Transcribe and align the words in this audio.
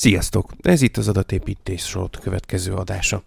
Sziasztok! 0.00 0.50
Ez 0.62 0.82
itt 0.82 0.96
az 0.96 1.08
adatépítés 1.08 1.86
sort 1.86 2.18
következő 2.18 2.72
adása. 2.74 3.22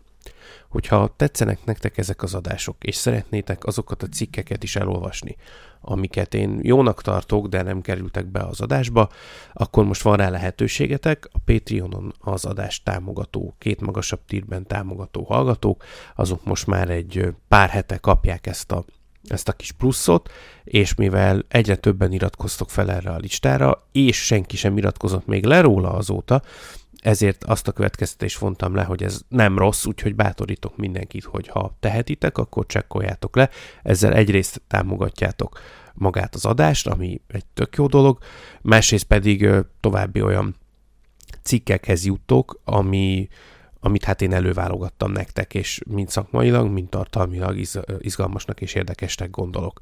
Hogyha 0.70 1.14
tetszenek 1.16 1.66
nektek 1.66 1.98
ezek 1.98 2.24
az 2.24 2.34
adások, 2.34 2.84
és 2.84 2.96
szeretnétek 2.96 3.66
azokat 3.66 4.04
a 4.04 4.08
cikkeket 4.08 4.64
is 4.64 4.76
elolvasni, 4.76 5.36
amiket 5.82 6.34
én 6.34 6.60
jónak 6.62 7.02
tartok, 7.02 7.48
de 7.48 7.62
nem 7.62 7.82
kerültek 7.82 8.26
be 8.26 8.40
az 8.40 8.62
adásba, 8.62 9.10
akkor 9.54 9.86
most 9.86 10.02
van 10.02 10.18
rá 10.18 10.30
lehetőségetek. 10.30 11.30
A 11.32 11.40
Patreonon 11.46 12.14
az 12.20 12.46
adást 12.46 12.84
támogató, 12.84 13.56
két 13.58 13.82
magasabb 13.82 14.26
tírben 14.28 14.68
támogató 14.68 15.24
hallgatók, 15.24 15.84
azok 16.16 16.46
most 16.46 16.68
már 16.68 16.90
egy 16.90 17.36
pár 17.48 17.70
hete 17.70 17.98
kapják 17.98 18.48
ezt 18.48 18.72
a 18.72 18.86
ezt 19.28 19.48
a 19.48 19.54
kis 19.54 19.72
pluszot, 19.72 20.32
és 20.64 20.96
mivel 20.96 21.46
egyre 21.48 21.76
többen 21.76 22.12
iratkoztok 22.12 22.70
fel 22.70 22.92
erre 22.92 23.10
a 23.10 23.18
listára, 23.18 23.88
és 23.92 24.26
senki 24.26 24.58
sem 24.58 24.78
iratkozott 24.78 25.26
még 25.26 25.46
le 25.46 25.62
róla 25.62 25.94
azóta, 25.94 26.42
ezért 27.04 27.44
azt 27.44 27.68
a 27.68 27.72
következtetést 27.72 28.38
vontam 28.38 28.76
le, 28.76 28.84
hogy 28.84 29.04
ez 29.04 29.22
nem 29.28 29.58
rossz, 29.58 29.86
úgyhogy 29.86 30.16
bátorítok 30.16 30.78
mindenkit, 30.78 31.24
hogy 31.24 31.48
ha 31.48 31.76
tehetitek, 31.80 32.38
akkor 32.38 32.66
csekkoljátok 32.66 33.36
le. 33.36 33.50
Ezzel 33.84 34.14
egyrészt 34.14 34.62
támogatjátok 34.68 35.60
magát 35.94 36.36
az 36.36 36.46
adást, 36.46 36.88
ami 36.88 37.22
egy 37.28 37.46
tök 37.54 37.76
jó 37.76 37.88
dolog, 37.88 38.18
másrészt 38.62 39.04
pedig 39.06 39.50
további 39.80 40.22
olyan 40.22 40.56
cikkekhez 41.42 42.06
juttok, 42.06 42.62
ami, 42.64 43.28
amit 43.86 44.04
hát 44.04 44.22
én 44.22 44.34
előválogattam 44.34 45.12
nektek, 45.12 45.54
és 45.54 45.82
mind 45.88 46.10
szakmailag, 46.10 46.70
mind 46.70 46.90
tartalmilag 46.90 47.60
izgalmasnak 48.00 48.62
és 48.62 48.74
érdekesnek 48.74 49.30
gondolok. 49.30 49.80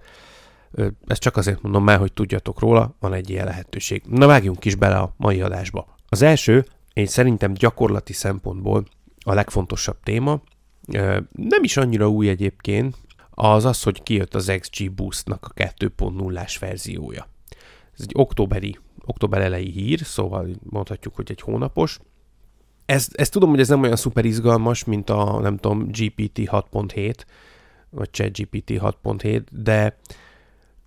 Ezt 1.07 1.21
csak 1.21 1.37
azért 1.37 1.61
mondom 1.61 1.83
már, 1.83 1.99
hogy 1.99 2.13
tudjatok 2.13 2.59
róla, 2.59 2.95
van 2.99 3.13
egy 3.13 3.29
ilyen 3.29 3.45
lehetőség. 3.45 4.03
Na 4.07 4.25
vágjunk 4.25 4.65
is 4.65 4.75
bele 4.75 4.97
a 4.97 5.13
mai 5.17 5.41
adásba. 5.41 5.95
Az 6.09 6.21
első, 6.21 6.65
én 6.93 7.05
szerintem 7.05 7.53
gyakorlati 7.53 8.13
szempontból 8.13 8.85
a 9.19 9.33
legfontosabb 9.33 9.97
téma, 10.03 10.41
nem 11.31 11.63
is 11.63 11.77
annyira 11.77 12.09
új 12.09 12.29
egyébként, 12.29 12.97
az 13.29 13.65
az, 13.65 13.83
hogy 13.83 14.03
kijött 14.03 14.35
az 14.35 14.53
XG 14.59 14.91
Boost-nak 14.91 15.45
a 15.45 15.53
2.0-ás 15.53 16.57
verziója. 16.57 17.27
Ez 17.93 17.99
egy 17.99 18.11
októberi, 18.13 18.77
október 19.05 19.41
elejé 19.41 19.69
hír, 19.69 19.99
szóval 19.99 20.47
mondhatjuk, 20.69 21.15
hogy 21.15 21.31
egy 21.31 21.41
hónapos. 21.41 21.99
Ezt, 22.91 23.13
ezt 23.13 23.31
tudom, 23.31 23.49
hogy 23.49 23.59
ez 23.59 23.67
nem 23.67 23.81
olyan 23.81 23.95
szuper 23.95 24.25
izgalmas, 24.25 24.83
mint 24.83 25.09
a, 25.09 25.39
nem 25.39 25.57
tudom, 25.57 25.87
GPT 25.87 26.39
6.7, 26.39 27.15
vagy 27.89 28.09
ChatGPT 28.09 28.69
6.7, 28.69 29.41
de 29.51 29.97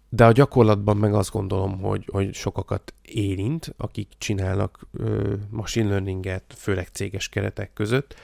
de 0.08 0.24
a 0.24 0.33
gyakorlatban 0.33 0.96
meg 0.96 1.14
azt 1.14 1.30
gondolom, 1.30 1.80
hogy, 1.80 2.08
hogy 2.12 2.34
sokakat 2.34 2.94
érint, 3.02 3.74
akik 3.77 4.08
csinálnak 4.19 4.86
ö, 4.92 5.34
machine 5.50 5.88
learninget, 5.88 6.55
főleg 6.56 6.88
céges 6.92 7.28
keretek 7.28 7.72
között, 7.72 8.14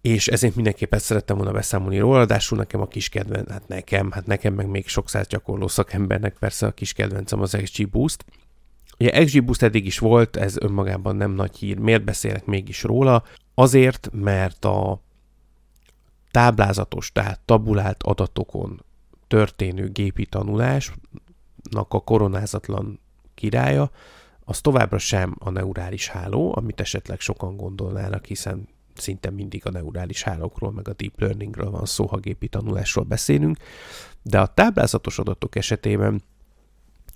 és 0.00 0.28
ezért 0.28 0.54
mindenképpen 0.54 0.98
szerettem 0.98 1.36
volna 1.36 1.52
beszámolni 1.52 1.98
róla, 1.98 2.20
adásul 2.20 2.58
nekem 2.58 2.80
a 2.80 2.88
kis 2.88 3.08
kedvenc, 3.08 3.50
hát 3.50 3.68
nekem, 3.68 4.10
hát 4.10 4.26
nekem 4.26 4.54
meg 4.54 4.68
még 4.68 4.88
sok 4.88 5.08
száz 5.08 5.26
gyakorló 5.26 5.68
szakembernek 5.68 6.36
persze 6.38 6.66
a 6.66 6.72
kis 6.72 6.92
kedvencem 6.92 7.40
az 7.40 7.58
XG 7.62 7.88
Boost. 7.88 8.24
Ugye 8.98 9.24
XG 9.24 9.44
Boost 9.44 9.62
eddig 9.62 9.86
is 9.86 9.98
volt, 9.98 10.36
ez 10.36 10.56
önmagában 10.56 11.16
nem 11.16 11.30
nagy 11.30 11.56
hír. 11.56 11.78
Miért 11.78 12.04
beszélek 12.04 12.44
mégis 12.44 12.82
róla? 12.82 13.24
Azért, 13.54 14.08
mert 14.12 14.64
a 14.64 15.02
táblázatos, 16.30 17.12
tehát 17.12 17.40
tabulált 17.44 18.02
adatokon 18.02 18.84
történő 19.28 19.88
gépi 19.88 20.26
tanulásnak 20.26 21.86
a 21.88 22.00
koronázatlan 22.00 23.00
királya, 23.34 23.90
az 24.44 24.60
továbbra 24.60 24.98
sem 24.98 25.36
a 25.38 25.50
neurális 25.50 26.08
háló, 26.08 26.52
amit 26.56 26.80
esetleg 26.80 27.20
sokan 27.20 27.56
gondolnának, 27.56 28.24
hiszen 28.24 28.68
szinte 28.94 29.30
mindig 29.30 29.66
a 29.66 29.70
neurális 29.70 30.22
hálókról, 30.22 30.72
meg 30.72 30.88
a 30.88 30.92
deep 30.92 31.20
learningről 31.20 31.70
van 31.70 31.84
szó, 31.84 32.06
ha 32.06 32.16
gépi 32.16 32.48
tanulásról 32.48 33.04
beszélünk, 33.04 33.56
de 34.22 34.40
a 34.40 34.46
táblázatos 34.46 35.18
adatok 35.18 35.56
esetében 35.56 36.22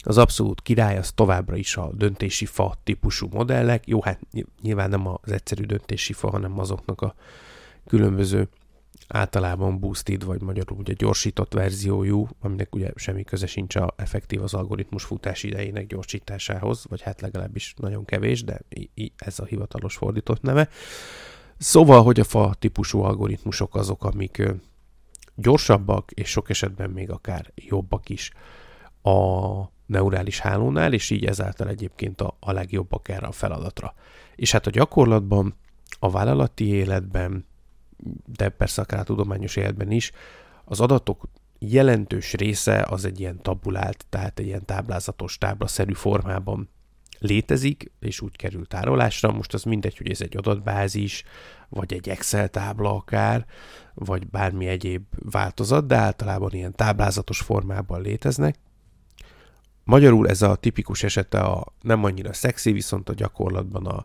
az 0.02 0.18
abszolút 0.18 0.62
király 0.62 0.98
az 0.98 1.12
továbbra 1.12 1.56
is 1.56 1.76
a 1.76 1.90
döntési 1.92 2.46
fa 2.46 2.74
típusú 2.84 3.28
modellek. 3.30 3.86
Jó, 3.86 4.02
hát 4.02 4.20
nyilván 4.62 4.88
nem 4.88 5.06
az 5.06 5.32
egyszerű 5.32 5.64
döntési 5.64 6.12
fa, 6.12 6.30
hanem 6.30 6.58
azoknak 6.58 7.00
a 7.00 7.14
különböző 7.86 8.48
általában 9.08 9.78
boosted, 9.78 10.24
vagy 10.24 10.42
magyarul 10.42 10.78
ugye 10.78 10.92
gyorsított 10.92 11.52
verziójú, 11.52 12.28
aminek 12.40 12.74
ugye 12.74 12.90
semmi 12.94 13.24
köze 13.24 13.46
sincs 13.46 13.76
a 13.76 13.94
effektív 13.96 14.42
az 14.42 14.54
algoritmus 14.54 15.04
futás 15.04 15.42
idejének 15.42 15.86
gyorsításához, 15.86 16.84
vagy 16.88 17.00
hát 17.00 17.20
legalábbis 17.20 17.74
nagyon 17.76 18.04
kevés, 18.04 18.44
de 18.44 18.60
ez 19.16 19.38
a 19.38 19.44
hivatalos 19.44 19.96
fordított 19.96 20.42
neve. 20.42 20.68
Szóval, 21.58 22.02
hogy 22.02 22.20
a 22.20 22.24
fa 22.24 22.54
típusú 22.58 23.00
algoritmusok 23.00 23.74
azok, 23.74 24.04
amik 24.04 24.42
gyorsabbak, 25.34 26.10
és 26.10 26.28
sok 26.30 26.50
esetben 26.50 26.90
még 26.90 27.10
akár 27.10 27.52
jobbak 27.54 28.08
is 28.08 28.32
a 29.02 29.78
neurális 29.90 30.38
hálónál, 30.38 30.92
és 30.92 31.10
így 31.10 31.24
ezáltal 31.24 31.68
egyébként 31.68 32.20
a, 32.20 32.36
a 32.40 32.52
legjobbak 32.52 33.08
erre 33.08 33.26
a 33.26 33.32
feladatra. 33.32 33.94
És 34.36 34.52
hát 34.52 34.66
a 34.66 34.70
gyakorlatban, 34.70 35.54
a 35.98 36.10
vállalati 36.10 36.66
életben, 36.66 37.44
de 38.36 38.48
persze 38.48 38.82
akár 38.82 39.00
a 39.00 39.04
tudományos 39.04 39.56
életben 39.56 39.90
is, 39.90 40.12
az 40.64 40.80
adatok 40.80 41.28
jelentős 41.58 42.32
része 42.32 42.86
az 42.88 43.04
egy 43.04 43.20
ilyen 43.20 43.42
tabulált, 43.42 44.06
tehát 44.08 44.38
egy 44.38 44.46
ilyen 44.46 44.64
táblázatos, 44.64 45.38
táblaszerű 45.38 45.92
formában 45.92 46.68
létezik, 47.18 47.92
és 48.00 48.20
úgy 48.20 48.36
kerül 48.36 48.66
tárolásra. 48.66 49.32
Most 49.32 49.54
az 49.54 49.62
mindegy, 49.62 49.96
hogy 49.96 50.10
ez 50.10 50.20
egy 50.20 50.36
adatbázis, 50.36 51.24
vagy 51.68 51.92
egy 51.92 52.08
Excel 52.08 52.48
tábla 52.48 52.94
akár, 52.94 53.46
vagy 53.94 54.26
bármi 54.26 54.66
egyéb 54.66 55.02
változat, 55.30 55.86
de 55.86 55.96
általában 55.96 56.52
ilyen 56.52 56.74
táblázatos 56.74 57.40
formában 57.40 58.00
léteznek. 58.00 58.58
Magyarul 59.90 60.28
ez 60.28 60.42
a 60.42 60.54
tipikus 60.54 61.02
esete 61.02 61.40
a 61.40 61.66
nem 61.80 62.04
annyira 62.04 62.32
szexi, 62.32 62.72
viszont 62.72 63.08
a 63.08 63.14
gyakorlatban 63.14 63.86
a 63.86 64.04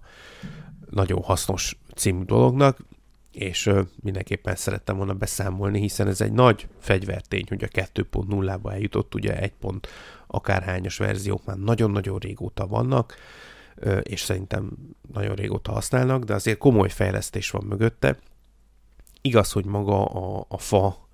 nagyon 0.89 1.21
hasznos 1.21 1.77
című 1.95 2.23
dolognak 2.23 2.77
és 3.31 3.71
mindenképpen 4.01 4.55
szerettem 4.55 4.97
volna 4.97 5.13
beszámolni, 5.13 5.79
hiszen 5.79 6.07
ez 6.07 6.21
egy 6.21 6.31
nagy 6.31 6.67
fegyvertény, 6.79 7.45
hogy 7.47 7.63
a 7.63 7.67
2.0-ba 7.67 8.71
eljutott, 8.71 9.15
ugye 9.15 9.39
egy 9.39 9.53
pont 9.59 9.87
akárhányos 10.27 10.97
verziók 10.97 11.45
már 11.45 11.57
nagyon-nagyon 11.57 12.17
régóta 12.17 12.67
vannak, 12.67 13.15
és 14.01 14.21
szerintem 14.21 14.71
nagyon 15.13 15.35
régóta 15.35 15.71
használnak, 15.71 16.23
de 16.23 16.33
azért 16.33 16.57
komoly 16.57 16.89
fejlesztés 16.89 17.49
van 17.49 17.63
mögötte. 17.63 18.17
Igaz, 19.21 19.51
hogy 19.51 19.65
maga 19.65 20.05
a, 20.05 20.45
a 20.47 20.57
fa, 20.57 21.04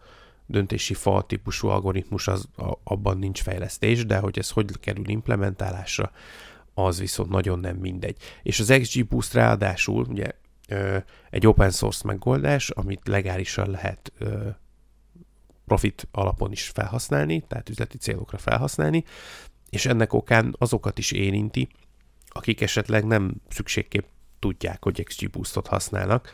döntési 0.46 0.94
fa 0.94 1.22
típusú 1.22 1.68
algoritmus, 1.68 2.28
az, 2.28 2.47
a, 2.57 2.78
abban 2.84 3.18
nincs 3.18 3.41
fejlesztés, 3.41 4.06
de 4.06 4.18
hogy 4.18 4.40
ez 4.40 4.50
hogy 4.50 4.79
kerül 4.79 5.09
implementálásra, 5.09 6.12
az 6.74 7.00
viszont 7.00 7.29
nagyon 7.29 7.59
nem 7.59 7.75
mindegy. 7.75 8.18
És 8.44 8.59
az 8.59 8.74
XG 8.81 9.07
ráadásul, 9.31 10.06
ugye 10.09 10.31
egy 11.30 11.47
open 11.47 11.72
source 11.72 12.01
megoldás, 12.06 12.69
amit 12.69 13.07
legálisan 13.07 13.69
lehet 13.69 14.12
profit 15.66 16.07
alapon 16.12 16.51
is 16.51 16.68
felhasználni, 16.68 17.44
tehát 17.48 17.69
üzleti 17.69 17.98
célokra 17.98 18.38
felhasználni, 18.38 19.04
és 19.69 19.86
ennek 19.86 20.13
okán 20.13 20.56
azokat 20.57 20.98
is 20.98 21.12
érinti, 21.12 21.69
akik 22.27 22.62
esetleg 22.62 23.06
nem 23.06 23.33
szükségképp 23.50 24.06
tudják, 24.39 24.83
hogy 24.83 25.04
XG 25.04 25.30
használnak. 25.68 26.31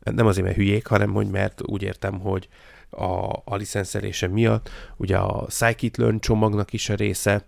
Nem 0.00 0.26
azért, 0.26 0.44
mert 0.46 0.58
hülyék, 0.58 0.86
hanem 0.86 1.12
hogy 1.12 1.30
mert 1.30 1.62
úgy 1.66 1.82
értem, 1.82 2.20
hogy 2.20 2.48
a, 2.90 3.42
a 3.44 3.56
licenszelése 3.56 4.26
miatt 4.26 4.70
ugye 4.96 5.16
a 5.16 5.46
Scikit-learn 5.50 6.18
csomagnak 6.18 6.72
is 6.72 6.88
a 6.88 6.94
része, 6.94 7.44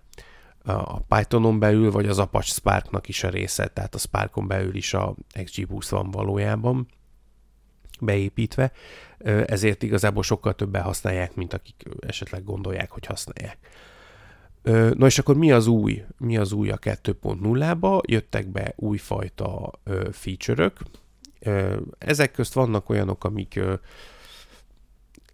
a 0.65 1.01
Pythonon 1.01 1.59
belül, 1.59 1.91
vagy 1.91 2.07
az 2.07 2.19
Apache 2.19 2.53
Sparknak 2.53 3.09
is 3.09 3.25
a 3.25 3.29
része, 3.29 3.67
tehát 3.67 3.95
a 3.95 3.99
Sparkon 3.99 4.47
belül 4.47 4.75
is 4.75 4.95
a 4.95 5.15
XGBoost 5.45 5.89
van 5.89 6.11
valójában 6.11 6.89
beépítve, 8.01 8.73
ezért 9.47 9.83
igazából 9.83 10.23
sokkal 10.23 10.55
többen 10.55 10.83
használják, 10.83 11.35
mint 11.35 11.53
akik 11.53 11.83
esetleg 12.01 12.45
gondolják, 12.45 12.91
hogy 12.91 13.07
használják. 13.07 13.59
Na 14.99 15.07
és 15.07 15.19
akkor 15.19 15.37
mi 15.37 15.53
az 15.53 15.67
új? 15.67 16.05
Mi 16.19 16.37
az 16.37 16.53
új 16.53 16.71
a 16.71 16.79
2.0-ba? 16.79 18.01
Jöttek 18.07 18.49
be 18.49 18.73
újfajta 18.77 19.71
feature-ök. 20.11 20.81
Ezek 21.99 22.33
közt 22.33 22.53
vannak 22.53 22.89
olyanok, 22.89 23.25
amik 23.25 23.61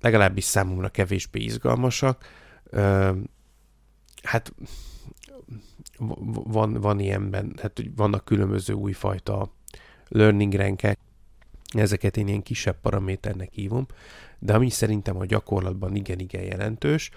legalábbis 0.04 0.44
számomra 0.44 0.88
kevésbé 0.88 1.40
izgalmasak. 1.40 2.24
Hát 4.22 4.54
van, 6.44 6.72
van 6.72 7.00
ilyenben, 7.00 7.52
hát 7.62 7.82
vannak 7.96 8.24
különböző 8.24 8.72
újfajta 8.72 9.52
learning 10.08 10.52
rankek, 10.54 10.98
ezeket 11.72 12.16
én 12.16 12.28
ilyen 12.28 12.42
kisebb 12.42 12.80
paraméternek 12.80 13.52
hívom, 13.52 13.86
de 14.38 14.54
ami 14.54 14.70
szerintem 14.70 15.16
a 15.18 15.24
gyakorlatban 15.24 15.94
igen-igen 15.94 16.42
jelentős, 16.42 17.10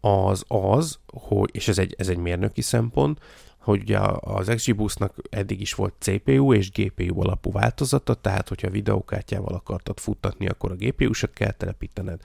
az 0.00 0.44
az, 0.48 0.98
hogy, 1.06 1.50
és 1.52 1.68
ez 1.68 1.78
egy, 1.78 1.94
ez 1.98 2.08
egy 2.08 2.18
mérnöki 2.18 2.60
szempont, 2.60 3.20
hogy 3.64 3.80
ugye 3.80 3.98
az 4.20 4.52
XGBoost-nak 4.54 5.14
eddig 5.30 5.60
is 5.60 5.74
volt 5.74 5.94
CPU 5.98 6.52
és 6.52 6.70
GPU 6.70 7.20
alapú 7.20 7.52
változata, 7.52 8.14
tehát 8.14 8.48
hogyha 8.48 8.70
videókártyával 8.70 9.54
akartad 9.54 9.98
futtatni, 9.98 10.46
akkor 10.46 10.70
a 10.70 10.74
GPU-sat 10.74 11.32
kell 11.32 11.52
telepítened, 11.52 12.20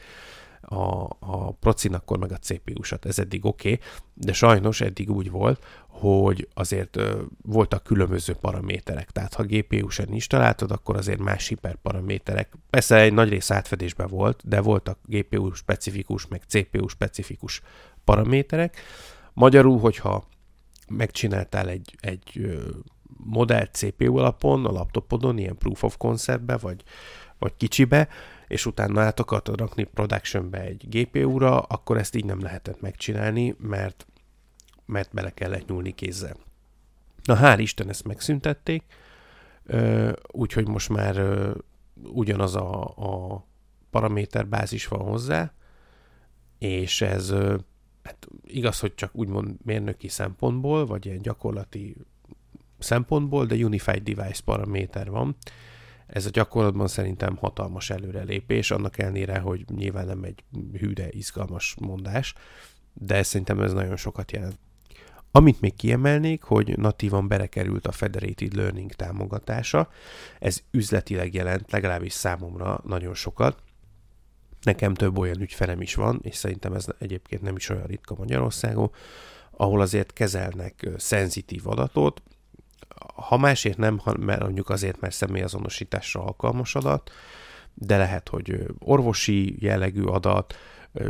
a, 0.62 1.04
a 1.20 1.52
procin 1.52 1.94
akkor 1.94 2.18
meg 2.18 2.32
a 2.32 2.38
CPU-sat. 2.38 3.06
Ez 3.06 3.20
eddig 3.20 3.46
oké, 3.46 3.72
okay, 3.72 3.86
de 4.14 4.34
sajnos 4.34 4.82
eddig 4.82 5.12
úgy 5.12 5.32
volt, 5.32 5.66
hogy 5.88 6.48
azért 6.54 6.96
ö, 6.96 7.22
voltak 7.42 7.84
különböző 7.84 8.34
paraméterek. 8.34 9.12
Tehát 9.12 9.34
ha 9.34 9.44
GPU-sen 9.44 10.14
installáltad, 10.14 10.72
akkor 10.72 10.96
azért 10.96 11.20
más 11.20 11.48
hiperparaméterek. 11.48 12.54
Persze 12.70 13.00
egy 13.00 13.14
nagy 13.14 13.30
rész 13.30 13.52
átfedésben 13.52 14.08
volt, 14.08 14.42
de 14.46 14.62
voltak 14.62 14.98
GPU 15.06 15.54
specifikus, 15.54 16.28
meg 16.28 16.42
CPU 16.48 16.88
specifikus 16.88 17.62
paraméterek. 18.04 18.78
Magyarul, 19.34 19.80
hogyha 19.80 20.28
megcsináltál 20.90 21.70
egy, 21.70 21.96
egy 22.00 22.58
modell 23.18 23.66
CPU 23.72 24.18
alapon, 24.18 24.66
a 24.66 24.72
laptopodon, 24.72 25.38
ilyen 25.38 25.58
proof 25.58 25.84
of 25.84 25.98
conceptbe, 25.98 26.58
vagy, 26.58 26.84
vagy 27.40 27.56
kicsibe, 27.58 28.08
és 28.48 28.66
utána 28.66 29.02
át 29.02 29.20
akartad 29.20 29.60
rakni 29.60 29.84
productionbe 29.84 30.62
egy 30.62 30.86
GPU-ra, 30.90 31.60
akkor 31.60 31.98
ezt 31.98 32.16
így 32.16 32.26
nem 32.26 32.42
lehetett 32.42 32.82
megcsinálni, 32.82 33.56
mert, 33.60 34.08
mert 34.86 35.14
bele 35.14 35.30
kellett 35.30 35.68
nyúlni 35.68 35.92
kézzel. 35.92 36.36
Na, 37.24 37.38
hál' 37.42 37.60
Isten 37.60 37.90
ezt 37.90 38.08
megszüntették, 38.08 38.84
úgyhogy 40.32 40.68
most 40.68 40.90
már 40.90 41.24
ugyanaz 42.04 42.56
a, 42.56 42.84
a 42.84 43.46
paraméterbázis 43.90 44.88
van 44.88 45.02
hozzá, 45.02 45.54
és 46.58 47.02
ez 47.02 47.34
hát 48.10 48.28
igaz, 48.44 48.80
hogy 48.80 48.96
csak 48.96 49.16
úgymond 49.16 49.56
mérnöki 49.64 50.08
szempontból, 50.08 50.86
vagy 50.86 51.06
ilyen 51.06 51.22
gyakorlati 51.22 51.96
szempontból, 52.80 53.46
de 53.46 53.56
Unified 53.56 54.04
Device 54.04 54.42
paraméter 54.46 55.10
van. 55.10 55.36
Ez 56.08 56.26
a 56.26 56.30
gyakorlatban 56.30 56.88
szerintem 56.88 57.36
hatalmas 57.36 57.90
előrelépés, 57.90 58.72
annak 58.72 58.98
ellenére, 58.98 59.40
hogy 59.40 59.66
nyilván 59.76 60.06
nem 60.06 60.24
egy 60.24 60.44
hűde 60.80 61.08
izgalmas 61.10 61.76
mondás, 61.80 62.34
de 62.94 63.24
szerintem 63.24 63.60
ez 63.60 63.74
nagyon 63.74 63.98
sokat 63.98 64.32
jelent. 64.32 64.60
Amit 65.32 65.62
még 65.62 65.76
kiemelnék, 65.76 66.44
hogy 66.44 66.78
natívan 66.78 67.28
berekerült 67.28 67.88
a 67.88 67.92
Federated 67.92 68.54
Learning 68.54 68.92
támogatása, 68.92 69.90
ez 70.40 70.64
üzletileg 70.72 71.34
jelent, 71.34 71.72
legalábbis 71.72 72.14
számomra 72.14 72.82
nagyon 72.84 73.14
sokat, 73.14 73.64
Nekem 74.62 74.94
több 74.94 75.18
olyan 75.18 75.42
ügyfelem 75.42 75.82
is 75.82 75.96
van, 75.96 76.20
és 76.24 76.36
szerintem 76.36 76.74
ez 76.74 76.86
egyébként 77.00 77.42
nem 77.42 77.56
is 77.56 77.70
olyan 77.70 77.86
ritka 77.86 78.16
Magyarországon, 78.16 78.92
ahol 79.52 79.82
azért 79.82 80.14
kezelnek 80.14 80.90
szenzitív 80.98 81.68
adatot, 81.68 82.22
ha 83.16 83.38
másért 83.38 83.78
nem, 83.78 84.02
mert 84.20 84.42
mondjuk 84.42 84.70
azért, 84.70 85.00
mert 85.00 85.14
személyazonosításra 85.14 86.24
alkalmas 86.24 86.76
adat, 86.76 87.12
de 87.74 87.98
lehet, 87.98 88.30
hogy 88.30 88.66
orvosi 88.80 89.56
jellegű 89.64 90.04
adat, 90.04 90.56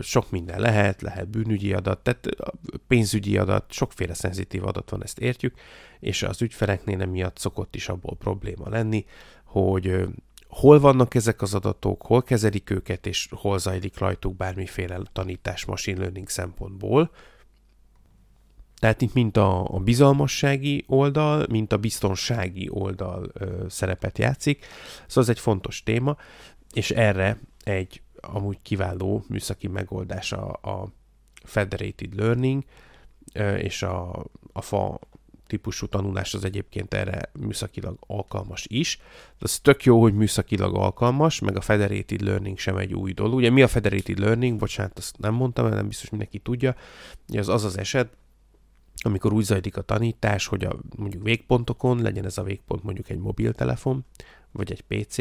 sok 0.01 0.31
minden 0.31 0.59
lehet, 0.59 1.01
lehet 1.01 1.27
bűnügyi 1.27 1.73
adat, 1.73 1.99
tehát 1.99 2.27
pénzügyi 2.87 3.37
adat, 3.37 3.71
sokféle 3.71 4.13
szenzitív 4.13 4.65
adat 4.65 4.89
van, 4.89 5.03
ezt 5.03 5.19
értjük, 5.19 5.53
és 5.99 6.23
az 6.23 6.41
ügyfeleknél 6.41 7.01
emiatt 7.01 7.37
szokott 7.37 7.75
is 7.75 7.89
abból 7.89 8.15
probléma 8.17 8.69
lenni, 8.69 9.05
hogy 9.43 10.07
hol 10.49 10.79
vannak 10.79 11.15
ezek 11.15 11.41
az 11.41 11.53
adatok, 11.53 12.01
hol 12.01 12.23
kezelik 12.23 12.69
őket, 12.69 13.05
és 13.05 13.29
hol 13.31 13.59
zajlik 13.59 13.97
rajtuk 13.97 14.35
bármiféle 14.35 14.99
tanítás 15.13 15.65
machine 15.65 15.99
learning 15.99 16.29
szempontból. 16.29 17.11
Tehát 18.79 19.01
itt 19.01 19.13
mint 19.13 19.37
a, 19.37 19.75
a 19.75 19.79
bizalmassági 19.79 20.83
oldal, 20.87 21.45
mint 21.49 21.73
a 21.73 21.77
biztonsági 21.77 22.69
oldal 22.71 23.29
ö, 23.33 23.65
szerepet 23.69 24.17
játszik. 24.17 24.65
Szóval 25.07 25.23
ez 25.23 25.29
egy 25.29 25.39
fontos 25.39 25.83
téma, 25.83 26.17
és 26.73 26.91
erre 26.91 27.39
egy 27.63 28.01
amúgy 28.21 28.61
kiváló 28.61 29.23
műszaki 29.27 29.67
megoldás 29.67 30.31
a, 30.31 30.49
a 30.51 30.87
Federated 31.43 32.15
Learning 32.15 32.63
ö, 33.33 33.55
és 33.55 33.83
a, 33.83 34.25
a 34.53 34.61
FA 34.61 34.99
típusú 35.49 35.87
tanulás 35.87 36.33
az 36.33 36.45
egyébként 36.45 36.93
erre 36.93 37.31
műszakilag 37.39 37.97
alkalmas 38.07 38.65
is. 38.67 38.97
De 39.27 39.37
az 39.39 39.59
tök 39.59 39.83
jó, 39.83 40.01
hogy 40.01 40.13
műszakilag 40.13 40.75
alkalmas, 40.75 41.39
meg 41.39 41.57
a 41.57 41.61
Federated 41.61 42.21
Learning 42.21 42.57
sem 42.57 42.77
egy 42.77 42.93
új 42.93 43.13
dolog. 43.13 43.33
Ugye 43.33 43.49
mi 43.49 43.61
a 43.61 43.67
Federated 43.67 44.19
Learning? 44.19 44.59
Bocsánat, 44.59 44.97
azt 44.97 45.17
nem 45.17 45.33
mondtam, 45.33 45.63
mert 45.63 45.75
nem 45.75 45.87
biztos 45.87 46.09
mindenki 46.09 46.39
tudja. 46.39 46.75
Ugye 47.29 47.39
az 47.39 47.49
az 47.49 47.63
az 47.63 47.77
eset, 47.77 48.09
amikor 49.01 49.33
úgy 49.33 49.43
zajlik 49.43 49.77
a 49.77 49.81
tanítás, 49.81 50.45
hogy 50.47 50.63
a 50.63 50.75
mondjuk 50.97 51.23
végpontokon 51.23 52.01
legyen 52.01 52.25
ez 52.25 52.37
a 52.37 52.43
végpont 52.43 52.83
mondjuk 52.83 53.09
egy 53.09 53.19
mobiltelefon, 53.19 54.05
vagy 54.51 54.71
egy 54.71 54.81
PC, 54.81 55.17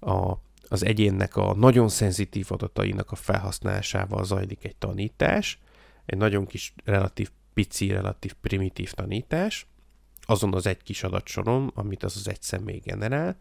a, 0.00 0.32
az 0.68 0.84
egyénnek 0.84 1.36
a 1.36 1.54
nagyon 1.54 1.88
szenzitív 1.88 2.46
adatainak 2.48 3.10
a 3.10 3.14
felhasználásával 3.14 4.24
zajlik 4.24 4.64
egy 4.64 4.76
tanítás, 4.76 5.58
egy 6.06 6.18
nagyon 6.18 6.46
kis 6.46 6.74
relatív 6.84 7.30
pici, 7.54 7.90
relatív 7.90 8.32
primitív 8.40 8.92
tanítás, 8.92 9.66
azon 10.26 10.54
az 10.54 10.66
egy 10.66 10.82
kis 10.82 11.02
adatsoron, 11.02 11.70
amit 11.74 12.02
az 12.02 12.16
az 12.16 12.28
egy 12.28 12.42
személy 12.42 12.80
generál, 12.84 13.36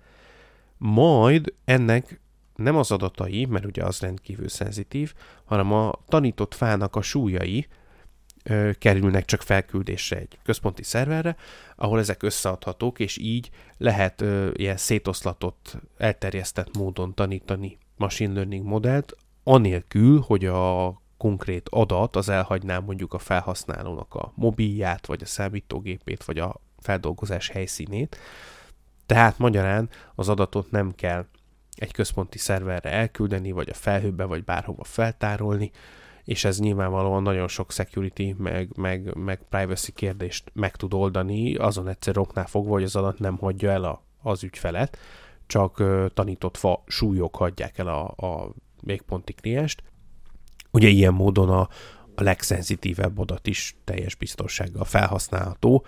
majd 0.77 1.54
ennek 1.65 2.21
nem 2.56 2.75
az 2.75 2.92
adatai, 2.92 3.45
mert 3.45 3.65
ugye 3.65 3.83
az 3.83 4.00
rendkívül 4.00 4.48
szenzitív, 4.48 5.13
hanem 5.45 5.71
a 5.71 5.94
tanított 6.07 6.54
fának 6.54 6.95
a 6.95 7.01
súlyai 7.01 7.68
ö, 8.44 8.71
kerülnek 8.80 9.25
csak 9.25 9.42
felküldésre 9.42 10.18
egy 10.18 10.38
központi 10.44 10.83
szerverre, 10.83 11.36
ahol 11.75 12.00
ezek 12.00 12.24
összeadhatók, 12.24 13.00
és 13.00 13.18
így 13.18 13.50
lehet 13.77 14.21
ö, 14.21 14.51
ilyen 14.54 14.77
szétoszlatott, 14.77 15.77
elterjesztett 15.98 16.77
módon 16.77 17.13
tanítani 17.13 17.77
machine 17.98 18.33
learning 18.33 18.66
modellt, 18.66 19.18
anélkül, 19.44 20.19
hogy 20.19 20.45
a 20.45 21.01
konkrét 21.24 21.70
adat 21.70 22.16
az 22.16 22.30
elhagyná 22.30 22.80
mondjuk 22.80 23.14
a 23.14 23.18
felhasználónak 23.18 24.14
a 24.16 24.31
mobilját, 24.36 25.06
vagy 25.06 25.21
a 25.21 25.26
számítógépét, 25.26 26.24
vagy 26.24 26.38
a 26.38 26.62
feldolgozás 26.80 27.50
helyszínét. 27.50 28.18
Tehát 29.06 29.38
magyarán 29.38 29.90
az 30.16 30.30
adatot 30.30 30.71
nem 30.71 30.92
kell 30.95 31.26
egy 31.76 31.92
központi 31.92 32.38
szerverre 32.38 32.90
elküldeni, 32.92 33.52
vagy 33.52 33.69
a 33.69 33.74
felhőbe, 33.74 34.24
vagy 34.26 34.44
bárhova 34.44 34.83
feltárolni, 34.83 35.71
és 36.24 36.44
ez 36.44 36.59
nyilvánvalóan 36.59 37.21
nagyon 37.21 37.47
sok 37.47 37.71
security, 37.71 38.33
meg, 38.38 38.78
meg, 38.78 39.16
meg 39.16 39.42
privacy 39.50 39.92
kérdést 39.92 40.52
meg 40.54 40.76
tud 40.76 40.94
oldani, 40.94 41.56
azon 41.56 41.88
egyszer 41.88 42.18
oknál 42.18 42.47
fogva, 42.47 42.71
hogy 42.71 42.83
az 42.83 42.95
adat 42.95 43.19
nem 43.19 43.38
hagyja 43.38 43.71
el 43.71 43.83
a, 43.83 44.04
az 44.21 44.44
ügyfelet, 44.44 44.97
csak 45.47 45.83
tanított 46.14 46.57
fa 46.57 46.83
súlyok 46.88 47.36
hagyják 47.36 47.78
el 47.78 47.88
a, 47.88 48.14
a 48.28 48.54
végponti 48.81 49.33
klienst, 49.33 49.83
Ugye 50.73 50.87
ilyen 50.87 51.13
módon 51.13 51.49
a, 51.49 51.69
a 52.15 52.23
legszenzitívebb 52.23 53.19
adat 53.19 53.47
is 53.47 53.75
teljes 53.83 54.15
biztonsággal 54.15 54.85
felhasználható, 54.85 55.85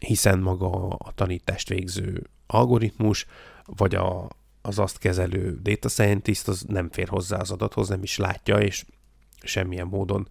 hiszen 0.00 0.38
maga 0.38 0.88
a 0.88 1.12
tanítást 1.14 1.68
végző 1.68 2.26
algoritmus, 2.46 3.26
vagy 3.64 3.94
a, 3.94 4.28
az 4.62 4.78
azt 4.78 4.98
kezelő 4.98 5.58
data 5.62 5.88
scientist 5.88 6.48
az 6.48 6.64
nem 6.68 6.90
fér 6.90 7.08
hozzá 7.08 7.38
az 7.38 7.50
adathoz, 7.50 7.88
nem 7.88 8.02
is 8.02 8.16
látja, 8.16 8.58
és 8.60 8.84
semmilyen 9.42 9.86
módon 9.86 10.28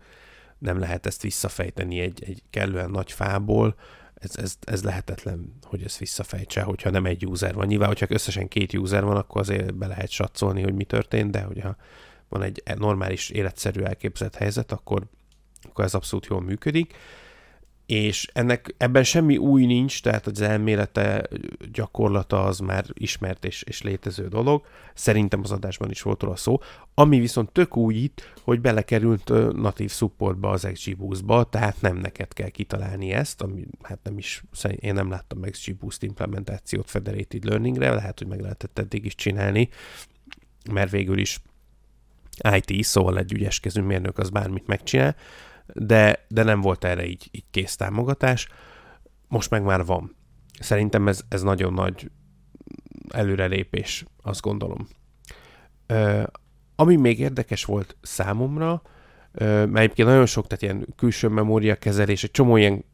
nem 0.58 0.80
lehet 0.80 1.06
ezt 1.06 1.22
visszafejteni 1.22 2.00
egy, 2.00 2.24
egy 2.24 2.44
kellően 2.50 2.90
nagy 2.90 3.12
fából, 3.12 3.76
ez, 4.14 4.38
ez, 4.38 4.56
ez 4.62 4.84
lehetetlen, 4.84 5.54
hogy 5.62 5.84
ezt 5.84 5.98
visszafejtse, 5.98 6.62
hogyha 6.62 6.90
nem 6.90 7.06
egy 7.06 7.26
user 7.26 7.54
van. 7.54 7.68
Nyilván, 7.68 7.88
hogyha 7.88 8.06
összesen 8.10 8.48
két 8.48 8.74
user 8.74 9.04
van, 9.04 9.16
akkor 9.16 9.42
azért 9.42 9.76
be 9.76 9.88
lehet 9.88 10.10
satszolni, 10.10 10.62
hogy 10.62 10.74
mi 10.74 10.84
történt, 10.84 11.32
de 11.32 11.42
hogyha 11.42 11.76
van 12.30 12.42
egy 12.42 12.64
normális 12.78 13.30
életszerű 13.30 13.82
elképzelt 13.82 14.36
helyzet, 14.36 14.72
akkor, 14.72 15.04
akkor 15.70 15.84
ez 15.84 15.94
abszolút 15.94 16.26
jól 16.26 16.42
működik. 16.42 16.94
És 17.86 18.28
ennek 18.34 18.76
ebben 18.78 19.04
semmi 19.04 19.38
új 19.38 19.66
nincs, 19.66 20.02
tehát 20.02 20.28
az 20.28 20.42
elmélete, 20.42 21.28
gyakorlata 21.72 22.44
az 22.44 22.60
már 22.60 22.86
ismert 22.94 23.46
és, 23.46 23.64
és 23.64 23.82
létező 23.82 24.28
dolog. 24.28 24.66
Szerintem 24.94 25.40
az 25.44 25.52
adásban 25.52 25.90
is 25.90 26.02
volt 26.02 26.22
róla 26.22 26.36
szó. 26.36 26.60
Ami 26.94 27.20
viszont 27.20 27.52
tök 27.52 27.78
új 27.78 27.96
itt, 27.96 28.34
hogy 28.44 28.62
belekerült 28.62 29.54
natív 29.54 29.92
supportba 29.92 30.50
az 30.50 30.68
XGBoost-ba, 30.74 31.44
tehát 31.44 31.82
nem 31.82 31.98
neked 31.98 32.34
kell 32.34 32.50
kitalálni 32.50 33.12
ezt, 33.12 33.42
ami 33.42 33.66
hát 33.82 34.00
nem 34.04 34.18
is, 34.18 34.44
én 34.76 34.94
nem 34.94 35.10
láttam 35.10 35.42
XGBoost 35.42 36.04
implementációt 36.04 36.90
Federated 36.90 37.44
Learningre, 37.44 37.94
lehet, 37.94 38.18
hogy 38.18 38.28
meg 38.28 38.42
lehetett 38.42 38.80
eddig 38.80 39.06
is 39.06 39.16
csinálni, 39.16 39.70
mert 40.72 40.92
végül 40.92 41.18
is 41.18 41.42
IT, 42.56 42.84
szóval 42.84 43.18
egy 43.18 43.34
ügyeskező 43.34 43.82
mérnök 43.82 44.18
az 44.18 44.30
bármit 44.30 44.68
megcsinál, 44.68 45.16
de, 45.74 46.26
de 46.28 46.44
nem 46.44 46.62
volt 46.62 46.84
erre 46.84 47.06
így, 47.06 47.30
így 47.32 47.46
kész 47.52 47.76
támogatás. 47.76 48.48
Most 49.28 49.50
meg 49.50 49.64
már 49.64 49.86
van. 49.86 50.16
Szerintem 50.60 51.08
ez, 51.08 51.22
ez 51.30 51.42
nagyon 51.42 51.74
nagy 51.74 52.12
előrelépés, 53.10 54.06
azt 54.22 54.42
gondolom. 54.42 54.88
Ö, 55.86 56.24
ami 56.76 56.96
még 56.96 57.20
érdekes 57.20 57.66
volt 57.66 57.96
számomra, 58.02 58.82
ö, 59.32 59.46
mert 59.46 59.78
egyébként 59.78 60.08
nagyon 60.08 60.26
sok, 60.26 60.48
tehát 60.48 60.64
ilyen 60.64 60.88
külső 60.96 61.28
memória 61.28 61.76
kezelés, 61.76 62.24
egy 62.24 62.32
csomó 62.32 62.58
ilyen 62.58 62.86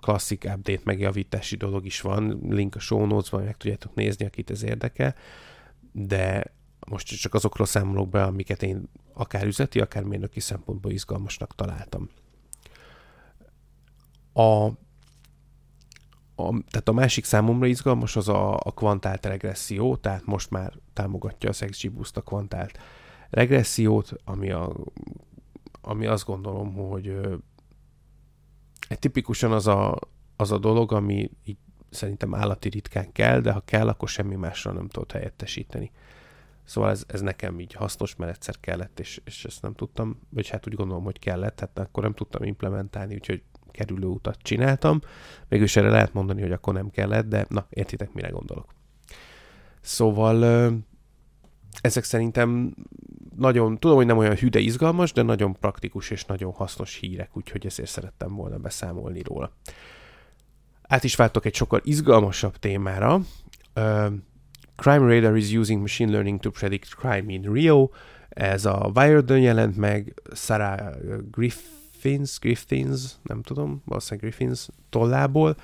klasszik 0.00 0.44
update 0.44 0.80
megjavítási 0.84 1.56
dolog 1.56 1.86
is 1.86 2.00
van, 2.00 2.38
link 2.48 2.74
a 2.74 2.78
show 2.78 3.06
notes-ban, 3.06 3.44
meg 3.44 3.56
tudjátok 3.56 3.94
nézni, 3.94 4.26
akit 4.26 4.50
ez 4.50 4.64
érdekel, 4.64 5.14
de 5.92 6.54
most 6.88 7.20
csak 7.20 7.34
azokról 7.34 7.66
számolok 7.66 8.08
be, 8.08 8.22
amiket 8.22 8.62
én 8.62 8.88
akár 9.12 9.46
üzleti, 9.46 9.80
akár 9.80 10.02
mérnöki 10.02 10.40
szempontból 10.40 10.92
izgalmasnak 10.92 11.54
találtam. 11.54 12.08
A, 14.32 14.64
a, 16.34 16.62
tehát 16.70 16.88
a 16.88 16.92
másik 16.92 17.24
számomra 17.24 17.66
izgalmas 17.66 18.16
az 18.16 18.28
a, 18.28 18.54
a 18.54 18.72
kvantált 18.74 19.26
regresszió, 19.26 19.96
tehát 19.96 20.24
most 20.24 20.50
már 20.50 20.72
támogatja 20.92 21.48
az 21.48 21.64
XGBoost 21.70 22.16
a 22.16 22.22
kvantált 22.22 22.78
regressziót, 23.30 24.12
ami, 24.24 24.50
a, 24.50 24.76
ami 25.80 26.06
azt 26.06 26.24
gondolom, 26.24 26.74
hogy 26.74 27.16
egy 28.88 28.98
tipikusan 28.98 29.52
az 29.52 29.66
a, 29.66 29.98
az 30.36 30.52
a 30.52 30.58
dolog, 30.58 30.92
ami 30.92 31.30
így 31.44 31.58
szerintem 31.90 32.34
állati 32.34 32.68
ritkán 32.68 33.12
kell, 33.12 33.40
de 33.40 33.52
ha 33.52 33.60
kell, 33.60 33.88
akkor 33.88 34.08
semmi 34.08 34.34
másra 34.34 34.72
nem 34.72 34.88
tudod 34.88 35.12
helyettesíteni. 35.12 35.90
Szóval 36.66 36.90
ez, 36.90 37.04
ez 37.06 37.20
nekem 37.20 37.60
így 37.60 37.72
hasznos, 37.72 38.16
mert 38.16 38.30
egyszer 38.32 38.60
kellett, 38.60 39.00
és, 39.00 39.20
és 39.24 39.44
ezt 39.44 39.62
nem 39.62 39.74
tudtam, 39.74 40.20
vagy 40.30 40.48
hát 40.48 40.66
úgy 40.66 40.74
gondolom, 40.74 41.04
hogy 41.04 41.18
kellett, 41.18 41.60
hát 41.60 41.78
akkor 41.78 42.02
nem 42.02 42.14
tudtam 42.14 42.42
implementálni, 42.42 43.14
úgyhogy 43.14 43.42
kerülő 43.70 44.06
utat 44.06 44.38
csináltam. 44.42 45.00
Mégis 45.48 45.76
erre 45.76 45.88
lehet 45.88 46.12
mondani, 46.12 46.40
hogy 46.40 46.52
akkor 46.52 46.74
nem 46.74 46.90
kellett, 46.90 47.28
de 47.28 47.46
na, 47.48 47.66
értitek, 47.70 48.12
mire 48.12 48.28
gondolok. 48.28 48.74
Szóval 49.80 50.44
ezek 51.80 52.04
szerintem 52.04 52.74
nagyon, 53.36 53.78
tudom, 53.78 53.96
hogy 53.96 54.06
nem 54.06 54.18
olyan 54.18 54.36
hüde 54.36 54.58
izgalmas, 54.58 55.12
de 55.12 55.22
nagyon 55.22 55.52
praktikus 55.52 56.10
és 56.10 56.24
nagyon 56.24 56.52
hasznos 56.52 56.96
hírek, 56.96 57.36
úgyhogy 57.36 57.66
ezért 57.66 57.90
szerettem 57.90 58.34
volna 58.34 58.58
beszámolni 58.58 59.22
róla. 59.22 59.52
Át 60.82 61.04
is 61.04 61.16
váltok 61.16 61.44
egy 61.44 61.54
sokkal 61.54 61.80
izgalmasabb 61.84 62.56
témára. 62.56 63.20
Uh, 64.76 64.82
Crime 64.82 65.14
Radar 65.14 65.36
is 65.36 65.52
using 65.52 65.80
machine 65.80 66.10
learning 66.10 66.40
to 66.40 66.50
predict 66.50 66.94
crime 66.94 67.32
in 67.32 67.52
Rio. 67.52 67.90
Ez 68.28 68.64
a 68.64 68.90
Wired-ön 68.94 69.40
jelent 69.40 69.76
meg, 69.76 70.22
Sarah 70.34 70.94
Griffins, 71.30 72.38
Griffins, 72.38 73.00
nem 73.22 73.42
tudom, 73.42 73.82
valószínűleg 73.84 74.30
Griffins 74.30 74.68
tollából, 74.90 75.56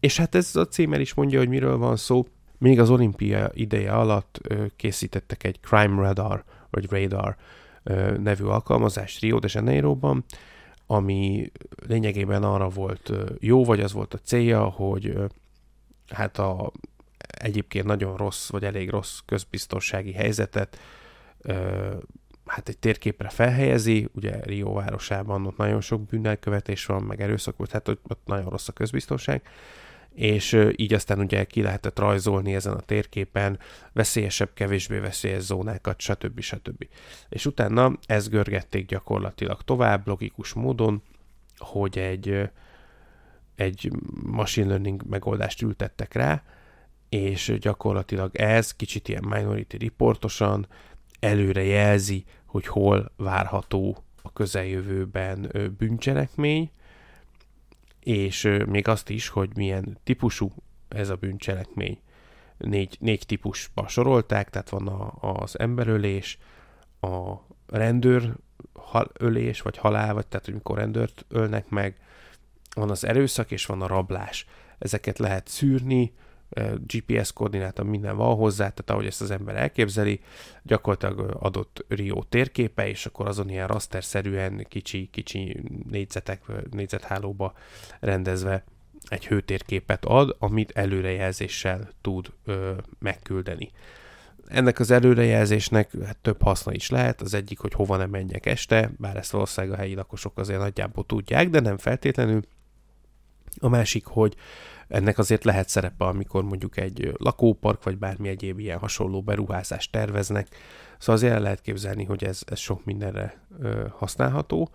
és 0.00 0.16
hát 0.16 0.34
ez 0.34 0.56
a 0.56 0.68
címer 0.68 1.00
is 1.00 1.14
mondja, 1.14 1.38
hogy 1.38 1.48
miről 1.48 1.76
van 1.76 1.96
szó. 1.96 2.26
Még 2.58 2.80
az 2.80 2.90
olimpia 2.90 3.50
ideje 3.54 3.92
alatt 3.92 4.38
ö, 4.42 4.64
készítettek 4.76 5.44
egy 5.44 5.60
Crime 5.60 6.02
Radar, 6.02 6.44
vagy 6.70 6.90
Radar 6.90 7.36
ö, 7.82 8.18
nevű 8.18 8.44
alkalmazást 8.44 9.20
Rio 9.20 9.38
de 9.38 9.48
Janeiroban, 9.50 10.24
ami 10.86 11.52
lényegében 11.86 12.42
arra 12.42 12.68
volt 12.68 13.12
jó, 13.38 13.64
vagy 13.64 13.80
az 13.80 13.92
volt 13.92 14.14
a 14.14 14.18
célja, 14.18 14.62
hogy 14.62 15.14
hát 16.08 16.38
a 16.38 16.72
egyébként 17.34 17.86
nagyon 17.86 18.16
rossz, 18.16 18.50
vagy 18.50 18.64
elég 18.64 18.90
rossz 18.90 19.18
közbiztonsági 19.26 20.12
helyzetet 20.12 20.78
hát 22.46 22.68
egy 22.68 22.78
térképre 22.78 23.28
felhelyezi, 23.28 24.08
ugye 24.12 24.40
Rio 24.42 24.72
városában 24.72 25.46
ott 25.46 25.56
nagyon 25.56 25.80
sok 25.80 26.02
bűnelkövetés 26.02 26.86
van, 26.86 27.02
meg 27.02 27.20
erőszak 27.20 27.56
volt, 27.56 27.70
hát 27.70 27.88
ott 27.88 28.20
nagyon 28.24 28.48
rossz 28.48 28.68
a 28.68 28.72
közbiztonság, 28.72 29.42
és 30.14 30.58
így 30.76 30.94
aztán 30.94 31.18
ugye 31.18 31.44
ki 31.44 31.62
lehetett 31.62 31.98
rajzolni 31.98 32.54
ezen 32.54 32.72
a 32.72 32.80
térképen 32.80 33.58
veszélyesebb, 33.92 34.50
kevésbé 34.54 34.98
veszélyes 34.98 35.42
zónákat, 35.42 36.00
stb. 36.00 36.40
stb. 36.40 36.88
És 37.28 37.46
utána 37.46 37.92
ezt 38.06 38.30
görgették 38.30 38.86
gyakorlatilag 38.86 39.62
tovább, 39.62 40.06
logikus 40.06 40.52
módon, 40.52 41.02
hogy 41.56 41.98
egy, 41.98 42.50
egy 43.54 43.90
machine 44.22 44.66
learning 44.66 45.02
megoldást 45.08 45.62
ültettek 45.62 46.14
rá, 46.14 46.42
és 47.08 47.56
gyakorlatilag 47.60 48.36
ez 48.36 48.74
kicsit 48.74 49.08
ilyen 49.08 49.24
minority 49.28 49.76
reportosan 49.78 50.66
előre 51.20 51.62
jelzi, 51.62 52.24
hogy 52.46 52.66
hol 52.66 53.12
várható 53.16 53.96
a 54.22 54.32
közeljövőben 54.32 55.52
bűncselekmény, 55.78 56.70
és 58.00 58.50
még 58.66 58.88
azt 58.88 59.10
is, 59.10 59.28
hogy 59.28 59.50
milyen 59.56 59.98
típusú 60.04 60.52
ez 60.88 61.08
a 61.08 61.16
bűncselekmény. 61.16 61.98
Négy, 62.56 62.96
négy 63.00 63.24
típusba 63.26 63.88
sorolták, 63.88 64.50
tehát 64.50 64.68
van 64.68 64.88
a, 64.88 65.12
az 65.20 65.58
emberölés, 65.58 66.38
a 67.00 67.34
rendőr 67.66 68.34
ölés, 69.12 69.60
vagy 69.60 69.76
halál, 69.76 70.14
vagy 70.14 70.26
tehát, 70.26 70.44
hogy 70.44 70.54
mikor 70.54 70.78
rendőrt 70.78 71.24
ölnek 71.28 71.68
meg, 71.68 71.96
van 72.74 72.90
az 72.90 73.04
erőszak, 73.04 73.50
és 73.50 73.66
van 73.66 73.82
a 73.82 73.86
rablás. 73.86 74.46
Ezeket 74.78 75.18
lehet 75.18 75.48
szűrni, 75.48 76.12
GPS 76.86 77.32
koordináta, 77.32 77.84
minden 77.84 78.16
van 78.16 78.36
hozzá, 78.36 78.68
tehát 78.68 78.90
ahogy 78.90 79.06
ezt 79.06 79.20
az 79.20 79.30
ember 79.30 79.56
elképzeli, 79.56 80.20
gyakorlatilag 80.62 81.36
adott 81.40 81.84
Rio 81.88 82.22
térképe, 82.22 82.88
és 82.88 83.06
akkor 83.06 83.28
azon 83.28 83.50
ilyen 83.50 83.66
rasterszerűen 83.66 84.66
kicsi, 84.68 85.08
kicsi 85.12 85.62
négyzetek, 85.90 86.42
négyzethálóba 86.70 87.54
rendezve 88.00 88.64
egy 89.08 89.26
hőtérképet 89.26 90.04
ad, 90.04 90.36
amit 90.38 90.70
előrejelzéssel 90.70 91.88
tud 92.00 92.32
ö, 92.44 92.72
megküldeni. 92.98 93.70
Ennek 94.46 94.78
az 94.78 94.90
előrejelzésnek 94.90 95.90
hát, 96.04 96.16
több 96.16 96.42
haszna 96.42 96.72
is 96.72 96.90
lehet, 96.90 97.20
az 97.20 97.34
egyik, 97.34 97.58
hogy 97.58 97.72
hova 97.72 97.96
nem 97.96 98.10
menjek 98.10 98.46
este, 98.46 98.90
bár 98.96 99.16
ezt 99.16 99.30
valószínűleg 99.30 99.76
a 99.78 99.80
helyi 99.80 99.94
lakosok 99.94 100.38
azért 100.38 100.58
nagyjából 100.58 101.06
tudják, 101.06 101.50
de 101.50 101.60
nem 101.60 101.78
feltétlenül. 101.78 102.42
A 103.60 103.68
másik, 103.68 104.06
hogy 104.06 104.36
ennek 104.88 105.18
azért 105.18 105.44
lehet 105.44 105.68
szerepe, 105.68 106.04
amikor 106.04 106.44
mondjuk 106.44 106.76
egy 106.76 107.12
lakópark, 107.18 107.82
vagy 107.82 107.98
bármi 107.98 108.28
egyéb 108.28 108.58
ilyen 108.58 108.78
hasonló 108.78 109.22
beruházást 109.22 109.90
terveznek. 109.90 110.48
Szóval 110.98 111.14
azért 111.14 111.32
el 111.32 111.40
lehet 111.40 111.60
képzelni, 111.60 112.04
hogy 112.04 112.24
ez, 112.24 112.40
ez 112.46 112.58
sok 112.58 112.84
mindenre 112.84 113.40
ö, 113.60 113.86
használható. 113.90 114.70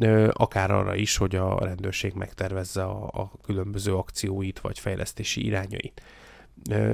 Ö, 0.00 0.30
akár 0.32 0.70
arra 0.70 0.94
is, 0.94 1.16
hogy 1.16 1.36
a 1.36 1.64
rendőrség 1.64 2.14
megtervezze 2.14 2.82
a, 2.82 3.04
a 3.04 3.30
különböző 3.42 3.94
akcióit, 3.94 4.60
vagy 4.60 4.78
fejlesztési 4.78 5.44
irányait. 5.44 6.02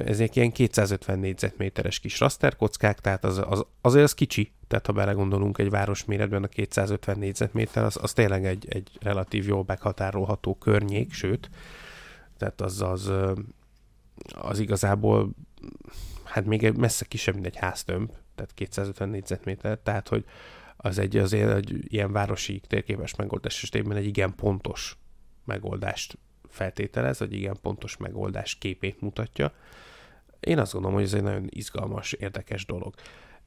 Ezek 0.05 0.37
ilyen 0.37 0.53
250 0.53 1.19
négyzetméteres 1.19 1.99
kis 1.99 2.21
rasterkockák, 2.21 3.01
tehát 3.01 3.25
az, 3.25 3.43
az, 3.47 3.67
azért 3.81 4.05
az 4.05 4.15
kicsi, 4.15 4.53
tehát 4.69 4.87
ha 4.87 4.93
belegondolunk 4.93 5.59
egy 5.59 5.71
város 5.71 6.05
méretben 6.05 6.43
a 6.43 6.47
250 6.47 7.19
négyzetméter, 7.19 7.85
az, 7.85 7.99
az 8.03 8.13
tényleg 8.13 8.47
egy, 8.47 8.67
egy 8.69 8.91
relatív 9.01 9.47
jól 9.47 9.65
meghatárolható 9.67 10.55
környék, 10.55 11.13
sőt, 11.13 11.51
tehát 12.43 12.61
az, 12.61 12.81
az, 12.81 13.13
az 14.35 14.59
igazából 14.59 15.31
hát 16.25 16.45
még 16.45 16.71
messze 16.71 17.05
kisebb, 17.05 17.35
mint 17.35 17.47
egy 17.47 17.57
háztömb, 17.57 18.11
tehát 18.35 18.55
250 18.55 19.09
négyzetméter, 19.09 19.79
tehát 19.79 20.09
hogy 20.09 20.25
az 20.77 20.99
egy 20.99 21.17
azért 21.17 21.51
egy 21.51 21.93
ilyen 21.93 22.13
városi 22.13 22.61
térképes 22.67 23.15
megoldás 23.15 23.55
esetében 23.55 23.97
egy 23.97 24.07
igen 24.07 24.35
pontos 24.35 24.97
megoldást 25.45 26.19
feltételez, 26.49 27.19
vagy 27.19 27.33
igen 27.33 27.57
pontos 27.63 27.97
megoldás 27.97 28.55
képét 28.55 29.01
mutatja. 29.01 29.53
Én 30.41 30.59
azt 30.59 30.73
gondolom, 30.73 30.97
hogy 30.97 31.07
ez 31.07 31.15
egy 31.15 31.23
nagyon 31.23 31.47
izgalmas, 31.51 32.13
érdekes 32.13 32.67
dolog 32.67 32.95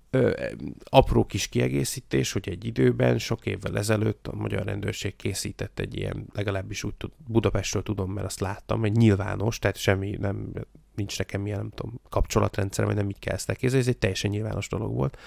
ö, 0.09 0.47
apró 0.83 1.25
kis 1.25 1.47
kiegészítés, 1.47 2.31
hogy 2.31 2.50
egy 2.50 2.65
időben, 2.65 3.17
sok 3.17 3.45
évvel 3.45 3.77
ezelőtt 3.77 4.27
a 4.27 4.35
magyar 4.35 4.65
rendőrség 4.65 5.15
készített 5.15 5.79
egy 5.79 5.95
ilyen, 5.97 6.25
legalábbis 6.33 6.83
úgy 6.83 6.95
tud, 6.95 7.12
Budapestről 7.27 7.83
tudom, 7.83 8.12
mert 8.12 8.25
azt 8.25 8.39
láttam, 8.39 8.83
egy 8.83 8.95
nyilvános, 8.95 9.59
tehát 9.59 9.77
semmi, 9.77 10.17
nem, 10.19 10.51
nincs 10.95 11.17
nekem 11.17 11.45
ilyen, 11.45 11.57
nem 11.57 11.69
tudom, 11.69 12.00
kapcsolatrendszerem, 12.09 12.89
vagy 12.89 13.00
nem 13.00 13.09
így 13.09 13.19
kell 13.19 13.33
ezt 13.33 13.50
elképzelni, 13.50 13.83
ez 13.83 13.91
egy 13.91 13.97
teljesen 13.97 14.31
nyilvános 14.31 14.67
dolog 14.67 14.93
volt. 14.93 15.17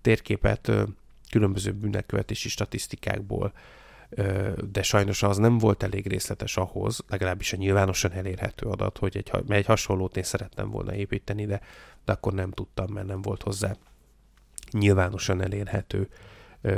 Térképet 0.00 0.68
ö, 0.68 0.82
különböző 1.30 1.72
bűnökkövetési 1.72 2.48
statisztikákból 2.48 3.52
de 4.70 4.82
sajnos 4.82 5.22
az 5.22 5.36
nem 5.36 5.58
volt 5.58 5.82
elég 5.82 6.06
részletes 6.06 6.56
ahhoz, 6.56 7.04
legalábbis 7.08 7.52
a 7.52 7.56
nyilvánosan 7.56 8.12
elérhető 8.12 8.66
adat, 8.66 8.98
hogy 8.98 9.16
egy, 9.16 9.30
egy 9.48 9.66
hasonlót 9.66 10.16
én 10.16 10.22
szerettem 10.22 10.70
volna 10.70 10.94
építeni, 10.94 11.46
de, 11.46 11.60
de 12.04 12.12
akkor 12.12 12.32
nem 12.32 12.50
tudtam, 12.50 12.92
mert 12.92 13.06
nem 13.06 13.22
volt 13.22 13.42
hozzá 13.42 13.76
nyilvánosan 14.72 15.42
elérhető 15.42 16.08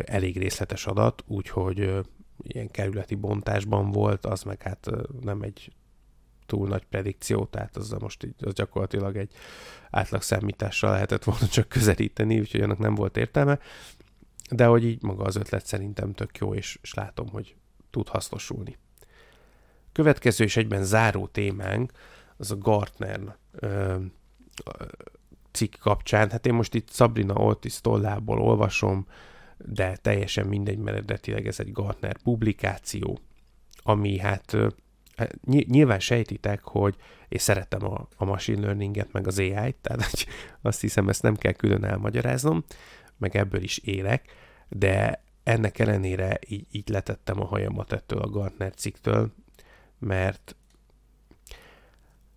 elég 0.05 0.39
részletes 0.39 0.87
adat, 0.87 1.25
úgyhogy 1.27 1.93
ilyen 2.43 2.71
kerületi 2.71 3.15
bontásban 3.15 3.91
volt, 3.91 4.27
az 4.27 4.43
meg 4.43 4.63
hát 4.63 4.91
nem 5.21 5.43
egy 5.43 5.73
túl 6.47 6.69
nagy 6.69 6.85
predikció, 6.85 7.45
tehát 7.45 7.77
az 7.77 7.91
most 7.91 8.25
így, 8.25 8.35
az 8.41 8.53
gyakorlatilag 8.53 9.17
egy 9.17 9.33
átlag 9.91 10.23
számítással 10.23 10.91
lehetett 10.91 11.25
volna 11.25 11.47
csak 11.47 11.69
közelíteni, 11.69 12.41
úgyhogy 12.41 12.61
annak 12.61 12.79
nem 12.79 12.95
volt 12.95 13.17
értelme, 13.17 13.59
de 14.51 14.67
hogy 14.67 14.85
így 14.85 15.03
maga 15.03 15.25
az 15.25 15.37
ötlet 15.37 15.67
szerintem 15.67 16.13
tök 16.13 16.39
jó, 16.39 16.55
és, 16.55 16.79
és 16.83 16.95
látom, 16.95 17.29
hogy 17.29 17.57
tud 17.91 18.09
hasznosulni. 18.09 18.79
Következő 19.93 20.45
és 20.45 20.57
egyben 20.57 20.85
záró 20.85 21.27
témánk 21.27 21.93
az 22.37 22.51
a 22.51 22.57
Gartner 22.57 23.37
cikk 25.55 25.75
kapcsán, 25.75 26.31
hát 26.31 26.47
én 26.47 26.55
most 26.55 26.75
itt 26.75 26.91
Sabrina 26.91 27.35
Ortiz 27.35 27.81
tollából 27.81 28.41
olvasom, 28.41 29.07
de 29.59 29.97
teljesen 29.97 30.47
mindegy, 30.47 30.79
mert 30.79 30.97
eredetileg 30.97 31.47
ez 31.47 31.61
egy 31.61 31.73
Gartner 31.73 32.17
publikáció, 32.23 33.19
ami 33.83 34.19
hát 34.19 34.57
nyilván 35.47 36.01
sejtitek, 36.01 36.63
hogy 36.63 36.97
én 37.29 37.39
szeretem 37.39 37.85
a, 37.85 38.09
a 38.17 38.25
machine 38.25 38.61
learninget, 38.61 39.13
meg 39.13 39.27
az 39.27 39.39
AI-t, 39.39 39.77
tehát 39.81 40.27
azt 40.63 40.81
hiszem, 40.81 41.09
ezt 41.09 41.23
nem 41.23 41.37
kell 41.37 41.53
külön 41.53 41.85
elmagyaráznom, 41.85 42.65
meg 43.17 43.37
ebből 43.37 43.63
is 43.63 43.79
élek, 43.79 44.33
de 44.69 45.23
ennek 45.43 45.79
ellenére 45.79 46.39
így, 46.49 46.67
így 46.71 46.89
letettem 46.89 47.41
a 47.41 47.45
hajamat 47.45 47.93
ettől 47.93 48.19
a 48.19 48.29
Gartner 48.29 48.75
cikktől, 48.75 49.33
mert 49.99 50.57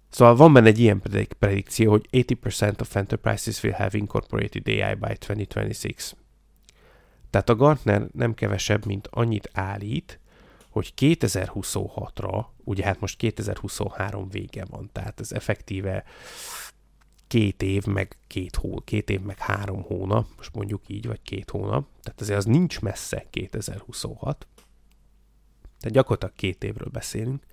Szóval 0.09 0.35
van 0.35 0.53
benne 0.53 0.67
egy 0.67 0.79
ilyen 0.79 1.01
predikció, 1.39 1.91
hogy 1.91 2.07
80% 2.11 2.81
of 2.81 2.95
enterprises 2.95 3.63
will 3.63 3.73
have 3.73 3.97
incorporated 3.97 4.67
AI 4.67 4.93
by 4.93 5.17
2026. 5.17 6.15
Tehát 7.29 7.49
a 7.49 7.55
Gartner 7.55 8.07
nem 8.13 8.33
kevesebb, 8.33 8.85
mint 8.85 9.07
annyit 9.11 9.49
állít, 9.53 10.19
hogy 10.69 10.93
2026-ra, 10.97 12.45
ugye 12.63 12.83
hát 12.83 12.99
most 12.99 13.17
2023 13.17 14.29
vége 14.29 14.65
van, 14.69 14.89
tehát 14.91 15.19
ez 15.19 15.31
effektíve 15.31 16.03
két 17.27 17.61
év, 17.61 17.85
meg 17.85 18.17
két, 18.27 18.55
hó, 18.55 18.81
két 18.83 19.09
év, 19.09 19.21
meg 19.21 19.37
három 19.37 19.81
hónap, 19.81 20.27
most 20.37 20.55
mondjuk 20.55 20.81
így, 20.87 21.07
vagy 21.07 21.21
két 21.21 21.49
hónap, 21.49 21.87
tehát 22.01 22.21
azért 22.21 22.37
az 22.37 22.45
nincs 22.45 22.79
messze 22.81 23.25
2026, 23.29 24.47
tehát 25.79 25.95
gyakorlatilag 25.95 26.35
két 26.35 26.63
évről 26.63 26.89
beszélünk. 26.89 27.43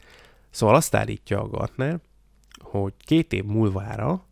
Szóval 0.51 0.75
azt 0.75 0.95
állítja 0.95 1.41
a 1.41 1.49
Gartner, 1.49 2.01
hogy 2.63 2.93
két 2.99 3.33
év 3.33 3.45
múlvára 3.45 4.25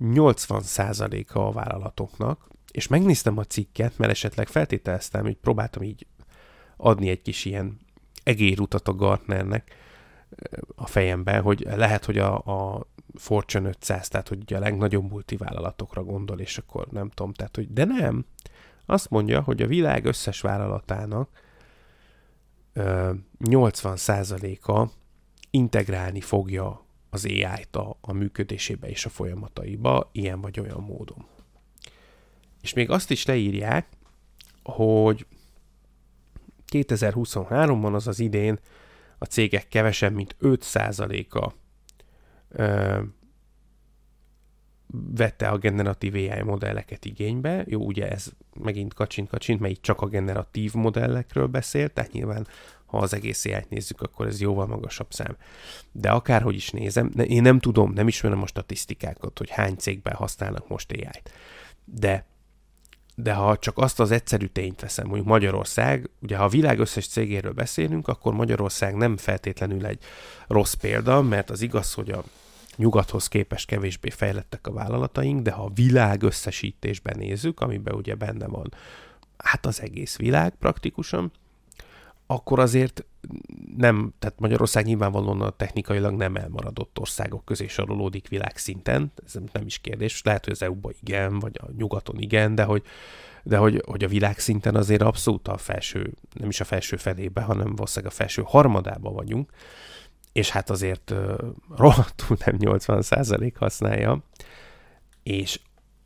80%-a 0.00 1.38
a 1.38 1.52
vállalatoknak, 1.52 2.48
és 2.70 2.86
megnéztem 2.86 3.38
a 3.38 3.44
cikket, 3.44 3.98
mert 3.98 4.10
esetleg 4.10 4.48
feltételeztem, 4.48 5.22
hogy 5.22 5.36
próbáltam 5.36 5.82
így 5.82 6.06
adni 6.76 7.08
egy 7.08 7.22
kis 7.22 7.44
ilyen 7.44 7.78
egérutat 8.22 8.88
a 8.88 8.94
Gartnernek 8.94 9.74
a 10.74 10.86
fejemben, 10.86 11.42
hogy 11.42 11.66
lehet, 11.74 12.04
hogy 12.04 12.18
a, 12.18 12.36
a 12.36 12.86
Fortune 13.14 13.68
500, 13.68 14.08
tehát 14.08 14.28
hogy 14.28 14.40
ugye 14.40 14.56
a 14.56 14.60
legnagyobb 14.60 15.10
multivállalatokra 15.10 16.04
gondol, 16.04 16.40
és 16.40 16.58
akkor 16.58 16.86
nem 16.90 17.10
tudom, 17.10 17.32
tehát 17.32 17.56
hogy 17.56 17.72
de 17.72 17.84
nem. 17.84 18.24
Azt 18.86 19.10
mondja, 19.10 19.40
hogy 19.40 19.62
a 19.62 19.66
világ 19.66 20.04
összes 20.04 20.40
vállalatának 20.40 21.28
80%-a 22.74 24.88
integrálni 25.50 26.20
fogja 26.20 26.84
az 27.10 27.24
AI-t 27.24 27.76
a, 27.76 27.96
a 28.00 28.12
működésébe 28.12 28.88
és 28.88 29.04
a 29.04 29.08
folyamataiba, 29.08 30.08
ilyen 30.12 30.40
vagy 30.40 30.60
olyan 30.60 30.80
módon. 30.80 31.26
És 32.60 32.72
még 32.72 32.90
azt 32.90 33.10
is 33.10 33.26
leírják, 33.26 33.86
hogy 34.62 35.26
2023-ban, 36.72 37.94
az 37.94 38.06
az 38.06 38.18
idén 38.18 38.58
a 39.18 39.24
cégek 39.24 39.68
kevesebb, 39.68 40.14
mint 40.14 40.36
5%-a 40.40 41.52
vette 45.16 45.48
a 45.48 45.58
generatív 45.58 46.14
AI 46.14 46.42
modelleket 46.42 47.04
igénybe. 47.04 47.64
Jó, 47.66 47.84
ugye 47.84 48.10
ez 48.10 48.26
megint 48.62 48.94
kacsint-kacsint, 48.94 49.60
mert 49.60 49.72
itt 49.72 49.82
csak 49.82 50.00
a 50.00 50.06
generatív 50.06 50.74
modellekről 50.74 51.46
beszél, 51.46 51.88
tehát 51.88 52.12
nyilván 52.12 52.46
ha 52.86 52.98
az 52.98 53.14
egész 53.14 53.44
ai 53.44 53.64
nézzük, 53.68 54.00
akkor 54.00 54.26
ez 54.26 54.40
jóval 54.40 54.66
magasabb 54.66 55.12
szám. 55.12 55.36
De 55.92 56.10
akárhogy 56.10 56.54
is 56.54 56.70
nézem, 56.70 57.10
én 57.26 57.42
nem 57.42 57.58
tudom, 57.58 57.92
nem 57.92 58.08
ismerem 58.08 58.42
a 58.42 58.46
statisztikákat, 58.46 59.38
hogy 59.38 59.50
hány 59.50 59.74
cégben 59.76 60.14
használnak 60.14 60.68
most 60.68 60.92
AI-t. 60.92 61.32
De 61.84 62.28
de 63.14 63.32
ha 63.32 63.58
csak 63.58 63.78
azt 63.78 64.00
az 64.00 64.10
egyszerű 64.10 64.46
tényt 64.46 64.80
veszem, 64.80 65.06
mondjuk 65.06 65.26
Magyarország, 65.26 66.10
ugye 66.22 66.36
ha 66.36 66.44
a 66.44 66.48
világ 66.48 66.78
összes 66.78 67.08
cégéről 67.08 67.52
beszélünk, 67.52 68.08
akkor 68.08 68.32
Magyarország 68.34 68.94
nem 68.94 69.16
feltétlenül 69.16 69.86
egy 69.86 69.98
rossz 70.46 70.72
példa, 70.72 71.22
mert 71.22 71.50
az 71.50 71.60
igaz, 71.60 71.92
hogy 71.92 72.10
a 72.10 72.24
nyugathoz 72.80 73.28
képest 73.28 73.66
kevésbé 73.66 74.10
fejlettek 74.10 74.66
a 74.66 74.72
vállalataink, 74.72 75.42
de 75.42 75.50
ha 75.50 75.64
a 75.64 75.70
világ 75.74 76.22
összesítésben 76.22 77.18
nézzük, 77.18 77.60
amiben 77.60 77.94
ugye 77.94 78.14
benne 78.14 78.46
van 78.46 78.74
hát 79.36 79.66
az 79.66 79.80
egész 79.80 80.16
világ 80.16 80.54
praktikusan, 80.54 81.32
akkor 82.26 82.58
azért 82.58 83.04
nem, 83.76 84.12
tehát 84.18 84.38
Magyarország 84.38 84.84
nyilvánvalóan 84.84 85.40
a 85.40 85.50
technikailag 85.50 86.14
nem 86.14 86.36
elmaradott 86.36 86.98
országok 86.98 87.44
közé 87.44 87.66
sorolódik 87.66 88.28
világszinten, 88.28 89.12
ez 89.24 89.34
nem 89.52 89.66
is 89.66 89.78
kérdés, 89.78 90.22
lehet, 90.22 90.44
hogy 90.44 90.52
az 90.52 90.62
EU-ban 90.62 90.94
igen, 91.00 91.38
vagy 91.38 91.58
a 91.62 91.66
nyugaton 91.76 92.18
igen, 92.18 92.54
de 92.54 92.64
hogy, 92.64 92.82
de 93.42 93.56
hogy, 93.56 93.82
hogy 93.86 94.04
a 94.04 94.08
világszinten 94.08 94.74
azért 94.74 95.02
abszolút 95.02 95.48
a 95.48 95.56
felső, 95.56 96.12
nem 96.32 96.48
is 96.48 96.60
a 96.60 96.64
felső 96.64 96.96
felébe, 96.96 97.40
hanem 97.40 97.74
valószínűleg 97.74 98.12
a 98.12 98.16
felső 98.16 98.42
harmadába 98.46 99.10
vagyunk, 99.10 99.50
és 100.32 100.50
hát 100.50 100.70
azért 100.70 101.10
uh, 101.10 101.38
rohadtul 101.76 102.36
nem 102.44 102.56
80% 102.58 103.52
használja, 103.58 104.24
és 105.22 105.60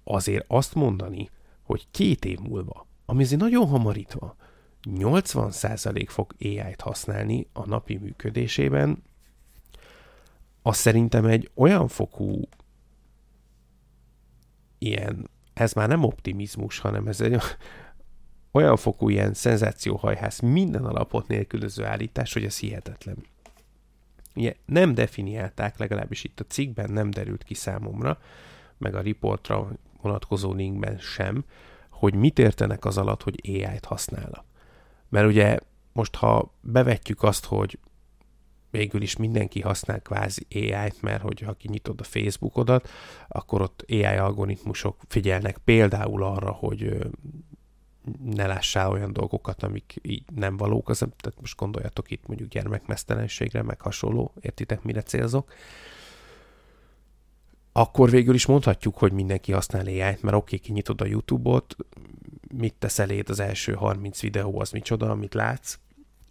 azért 0.05 0.45
azt 0.49 0.75
mondani, 0.75 1.31
hogy 1.63 1.87
két 1.91 2.25
év 2.25 2.39
múlva, 2.39 2.87
ami 3.07 3.23
azért 3.23 3.41
nagyon 3.41 3.67
hamarítva, 3.67 4.37
80% 4.91 6.05
fog 6.09 6.35
AI-t 6.41 6.81
használni 6.81 7.47
a 7.53 7.67
napi 7.67 7.97
működésében, 7.97 9.03
az 10.63 10.77
szerintem 10.77 11.25
egy 11.25 11.51
olyan 11.55 11.89
fokú 11.89 12.41
ilyen, 14.79 15.31
ez 15.55 15.73
már 15.73 15.89
nem 15.89 16.05
optimizmus, 16.05 16.79
hanem 16.79 17.07
ez 17.07 17.21
egy 17.21 17.41
olyan 18.53 18.77
fokú 18.77 19.09
ilyen 19.09 19.35
szenzációhajház 19.35 20.39
minden 20.39 20.85
alapot 20.85 21.29
nélkülöző 21.29 21.85
állítás, 21.85 22.33
hogy 22.33 22.45
ez 22.45 22.59
hihetetlen. 22.59 23.17
Ugye 24.35 24.55
nem 24.67 24.95
definiálták, 24.95 25.79
legalábbis 25.79 26.25
itt 26.25 26.41
a 26.41 26.47
cikkben 26.49 26.91
nem 26.91 27.11
derült 27.11 27.43
ki 27.45 27.55
számomra, 27.55 28.19
meg 28.79 28.95
a 28.95 29.01
riportra 29.01 29.69
vonatkozó 30.01 30.53
linkben 30.53 30.99
sem, 30.99 31.45
hogy 31.91 32.15
mit 32.15 32.39
értenek 32.39 32.85
az 32.85 32.99
alatt, 32.99 33.23
hogy 33.23 33.41
AI-t 33.45 33.85
használnak. 33.85 34.45
Mert 35.09 35.27
ugye 35.27 35.59
most, 35.93 36.15
ha 36.15 36.55
bevetjük 36.61 37.23
azt, 37.23 37.45
hogy 37.45 37.79
végül 38.71 39.03
is 39.03 39.17
mindenki 39.17 39.61
használ 39.61 40.01
kvázi 40.01 40.47
AI-t, 40.51 41.03
mert 41.03 41.23
hogy 41.23 41.41
ha 41.41 41.53
kinyitod 41.53 42.01
a 42.01 42.05
Facebookodat, 42.05 42.89
akkor 43.29 43.61
ott 43.61 43.85
AI 43.89 44.05
algoritmusok 44.05 45.01
figyelnek 45.09 45.59
például 45.59 46.23
arra, 46.23 46.51
hogy 46.51 46.99
ne 48.25 48.47
lássál 48.47 48.91
olyan 48.91 49.13
dolgokat, 49.13 49.63
amik 49.63 49.99
így 50.03 50.23
nem 50.35 50.57
valók, 50.57 50.89
az, 50.89 50.99
tehát 50.99 51.41
most 51.41 51.57
gondoljatok 51.57 52.11
itt 52.11 52.27
mondjuk 52.27 52.49
gyermekmesztelenségre, 52.49 53.63
meg 53.63 53.81
hasonló, 53.81 54.33
értitek, 54.41 54.83
mire 54.83 55.03
célzok, 55.03 55.53
akkor 57.73 58.11
végül 58.11 58.35
is 58.35 58.47
mondhatjuk, 58.47 58.99
hogy 58.99 59.13
mindenki 59.13 59.53
használ 59.53 59.87
AI-t, 59.87 60.23
mert 60.23 60.37
oké, 60.37 60.55
okay, 60.55 60.59
kinyitod 60.59 61.01
a 61.01 61.07
YouTube-ot, 61.07 61.77
mit 62.57 62.75
tesz 62.79 62.99
eléd 62.99 63.31
az 63.31 63.41
első 63.41 63.73
30 63.73 64.21
videó, 64.21 64.61
az 64.61 64.71
micsoda, 64.71 65.11
amit 65.11 65.35
látsz, 65.35 65.79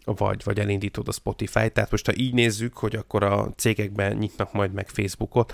vagy, 0.06 0.44
vagy 0.44 0.60
elindítod 0.60 1.08
a 1.08 1.12
Spotify. 1.12 1.70
Tehát 1.70 1.92
most 1.92 2.06
ha 2.06 2.16
így 2.16 2.34
nézzük, 2.34 2.78
hogy 2.78 2.96
akkor 2.96 3.24
a 3.24 3.52
cégekben 3.56 4.18
nyitnak 4.18 4.54
majd 4.54 4.74
meg 4.74 4.90
Facebookot, 4.90 5.54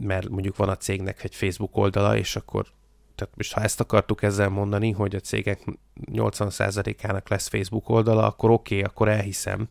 mert 0.00 0.28
mondjuk 0.28 0.56
van 0.56 0.68
a 0.68 0.76
cégnek 0.76 1.24
egy 1.24 1.34
Facebook 1.34 1.76
oldala, 1.76 2.16
és 2.16 2.36
akkor 2.36 2.66
tehát 3.16 3.36
most 3.36 3.52
ha 3.52 3.60
ezt 3.60 3.80
akartuk 3.80 4.22
ezzel 4.22 4.48
mondani, 4.48 4.90
hogy 4.90 5.14
a 5.14 5.20
cégek 5.20 5.64
80%-ának 6.12 7.28
lesz 7.28 7.48
Facebook 7.48 7.88
oldala, 7.88 8.26
akkor 8.26 8.50
oké, 8.50 8.74
okay, 8.74 8.86
akkor 8.86 9.08
elhiszem. 9.08 9.68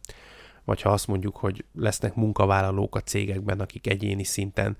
Vagy 0.63 0.81
ha 0.81 0.89
azt 0.89 1.07
mondjuk, 1.07 1.35
hogy 1.35 1.65
lesznek 1.73 2.15
munkavállalók 2.15 2.95
a 2.95 3.01
cégekben, 3.01 3.59
akik 3.59 3.87
egyéni 3.87 4.23
szinten 4.23 4.77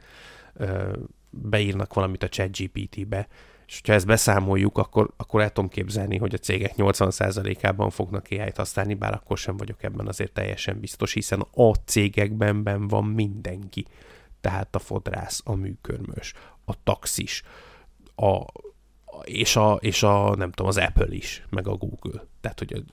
ö, 0.53 0.93
beírnak 1.29 1.93
valamit 1.93 2.23
a 2.23 2.29
ChatGPT-be, 2.29 3.27
és 3.67 3.81
ha 3.85 3.93
ezt 3.93 4.05
beszámoljuk, 4.05 4.77
akkor, 4.77 5.09
akkor 5.17 5.41
el 5.41 5.51
tudom 5.51 5.69
képzelni, 5.69 6.17
hogy 6.17 6.33
a 6.33 6.37
cégek 6.37 6.73
80%-ában 6.77 7.89
fognak 7.89 8.25
AI-t 8.29 8.57
használni, 8.57 8.93
bár 8.93 9.13
akkor 9.13 9.37
sem 9.37 9.57
vagyok 9.57 9.83
ebben 9.83 10.07
azért 10.07 10.31
teljesen 10.31 10.79
biztos, 10.79 11.13
hiszen 11.13 11.45
a 11.53 11.71
cégekben 11.85 12.63
ben 12.63 12.87
van 12.87 13.05
mindenki. 13.05 13.85
Tehát 14.41 14.75
a 14.75 14.79
fodrász, 14.79 15.41
a 15.43 15.55
műkörmös, 15.55 16.33
a 16.65 16.83
taxis, 16.83 17.43
a, 18.15 18.45
és, 19.23 19.55
a, 19.55 19.73
és 19.73 20.03
a, 20.03 20.35
nem 20.35 20.51
tudom, 20.51 20.67
az 20.67 20.77
Apple 20.77 21.15
is, 21.15 21.45
meg 21.49 21.67
a 21.67 21.75
Google. 21.75 22.23
Tehát, 22.41 22.59
hogy 22.59 22.83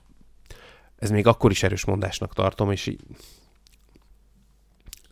ez 0.95 1.09
még 1.09 1.27
akkor 1.27 1.51
is 1.51 1.63
erős 1.63 1.85
mondásnak 1.85 2.33
tartom, 2.33 2.71
és 2.71 2.87
így, 2.87 3.01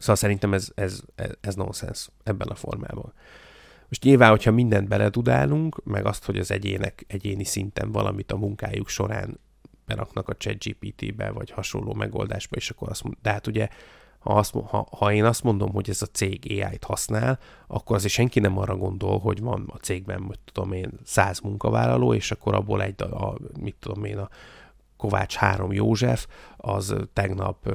Szóval 0.02 0.16
szerintem 0.16 0.54
ez, 0.54 0.72
ez, 0.76 1.02
ez, 1.16 1.32
ez 1.42 1.56
nonsens 1.56 2.10
ebben 2.24 2.48
a 2.48 2.56
formában. 2.56 3.14
Most 3.88 4.04
nyilván, 4.04 4.30
hogyha 4.30 4.52
mindent 4.52 4.88
beledudálunk, 4.88 5.84
meg 5.84 6.06
azt, 6.06 6.26
hogy 6.26 6.38
az 6.38 6.52
egyének 6.52 7.04
egyéni 7.08 7.44
szinten 7.44 7.92
valamit 7.92 8.32
a 8.32 8.38
munkájuk 8.38 8.88
során 8.88 9.40
beraknak 9.86 10.30
a 10.30 10.36
ChatGPT-be, 10.36 11.30
vagy 11.32 11.52
hasonló 11.52 11.94
megoldásba, 11.94 12.56
és 12.56 12.70
akkor 12.70 12.90
azt 12.90 13.04
mondom, 13.04 13.22
de 13.24 13.32
hát 13.32 13.48
ugye, 13.48 13.70
ha, 14.22 14.34
azt, 14.34 14.54
ha, 14.66 14.88
ha 14.98 15.14
én 15.14 15.26
azt 15.26 15.44
mondom, 15.44 15.72
hogy 15.72 15.90
ez 15.90 16.02
a 16.02 16.06
cég 16.06 16.46
AI-t 16.50 16.84
használ, 16.84 17.40
akkor 17.68 17.96
azért 17.96 18.14
senki 18.14 18.40
nem 18.40 18.58
arra 18.58 18.76
gondol, 18.76 19.20
hogy 19.20 19.40
van 19.40 19.70
a 19.74 19.78
cégben, 19.78 20.24
hogy 20.24 20.40
tudom 20.46 20.72
én, 20.72 20.92
száz 21.04 21.40
munkavállaló, 21.40 22.14
és 22.14 22.32
akkor 22.32 22.56
abból 22.56 22.82
egy, 22.82 23.02
a, 23.02 23.28
a, 23.28 23.38
mit 23.60 23.76
tudom 23.80 24.04
én, 24.04 24.18
a 24.18 24.30
Kovács 24.98 25.36
három 25.36 25.72
József, 25.72 26.28
az 26.58 26.96
tegnap 27.14 27.74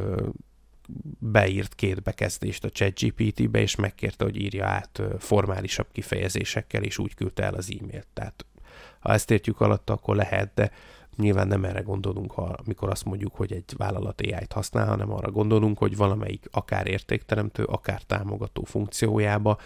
beírt 1.18 1.74
két 1.74 2.02
bekezdést 2.02 2.64
a 2.64 2.70
ChatGPT-be, 2.70 3.60
és 3.60 3.74
megkérte, 3.74 4.24
hogy 4.24 4.36
írja 4.36 4.66
át 4.66 5.02
formálisabb 5.18 5.86
kifejezésekkel, 5.92 6.82
és 6.82 6.98
úgy 6.98 7.14
küldte 7.14 7.42
el 7.42 7.54
az 7.54 7.76
e-mailt. 7.80 8.06
Tehát 8.12 8.46
ha 9.00 9.12
ezt 9.12 9.30
értjük 9.30 9.60
alatt, 9.60 9.90
akkor 9.90 10.16
lehet, 10.16 10.50
de 10.54 10.70
nyilván 11.16 11.48
nem 11.48 11.64
erre 11.64 11.80
gondolunk, 11.80 12.32
ha, 12.32 12.42
amikor 12.42 12.90
azt 12.90 13.04
mondjuk, 13.04 13.34
hogy 13.34 13.52
egy 13.52 13.74
vállalat 13.76 14.20
AI-t 14.20 14.52
használ, 14.52 14.86
hanem 14.86 15.12
arra 15.12 15.30
gondolunk, 15.30 15.78
hogy 15.78 15.96
valamelyik 15.96 16.48
akár 16.50 16.86
értékteremtő, 16.86 17.64
akár 17.64 18.02
támogató 18.02 18.64
funkciójába 18.64 19.58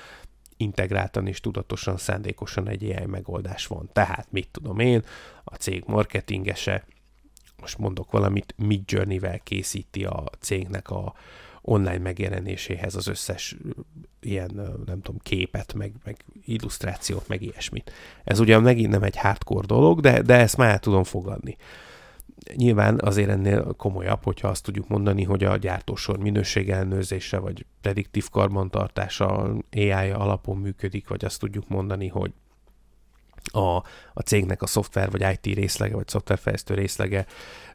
integráltan 0.57 1.27
és 1.27 1.41
tudatosan, 1.41 1.97
szándékosan 1.97 2.69
egy 2.69 2.85
AI 2.85 3.07
megoldás 3.07 3.67
van. 3.67 3.91
Tehát, 3.93 4.27
mit 4.31 4.49
tudom 4.51 4.79
én, 4.79 5.03
a 5.45 5.55
cég 5.55 5.83
marketingese, 5.87 6.85
most 7.61 7.79
mondok 7.79 8.11
valamit, 8.11 8.55
Mid 8.57 8.91
Journey-vel 8.91 9.39
készíti 9.39 10.05
a 10.05 10.25
cégnek 10.39 10.91
a 10.91 11.15
online 11.63 11.99
megjelenéséhez 11.99 12.95
az 12.95 13.07
összes 13.07 13.57
ilyen, 14.21 14.51
nem 14.87 15.01
tudom, 15.01 15.21
képet, 15.23 15.75
meg, 15.75 15.93
meg 16.05 16.25
illusztrációt, 16.45 17.29
meg 17.29 17.43
ilyesmit. 17.43 17.93
Ez 18.25 18.39
ugyan 18.39 18.63
megint 18.63 18.91
nem 18.91 19.03
egy 19.03 19.17
hardcore 19.17 19.67
dolog, 19.67 20.01
de, 20.01 20.23
de 20.23 20.35
ezt 20.35 20.57
már 20.57 20.79
tudom 20.79 21.05
fogadni. 21.05 21.57
Nyilván 22.55 23.01
azért 23.05 23.29
ennél 23.29 23.75
komolyabb, 23.77 24.25
hogyha 24.25 24.49
azt 24.49 24.65
tudjuk 24.65 24.89
mondani, 24.89 25.23
hogy 25.23 25.45
a 25.45 25.57
gyártósor 25.57 26.19
minőségellenőrzése 26.19 27.39
vagy 27.39 27.67
prediktív 27.81 28.29
karbantartása 28.29 29.57
AI 29.73 30.11
alapon 30.11 30.57
működik, 30.57 31.09
vagy 31.09 31.25
azt 31.25 31.41
tudjuk 31.41 31.69
mondani, 31.69 32.09
hogy 32.09 32.33
a, 33.53 33.77
a 34.13 34.21
cégnek 34.25 34.63
a 34.63 34.67
szoftver 34.67 35.11
vagy 35.11 35.39
IT 35.43 35.55
részlege, 35.55 35.95
vagy 35.95 36.09
szoftverfejlesztő 36.09 36.75
részlege 36.75 37.27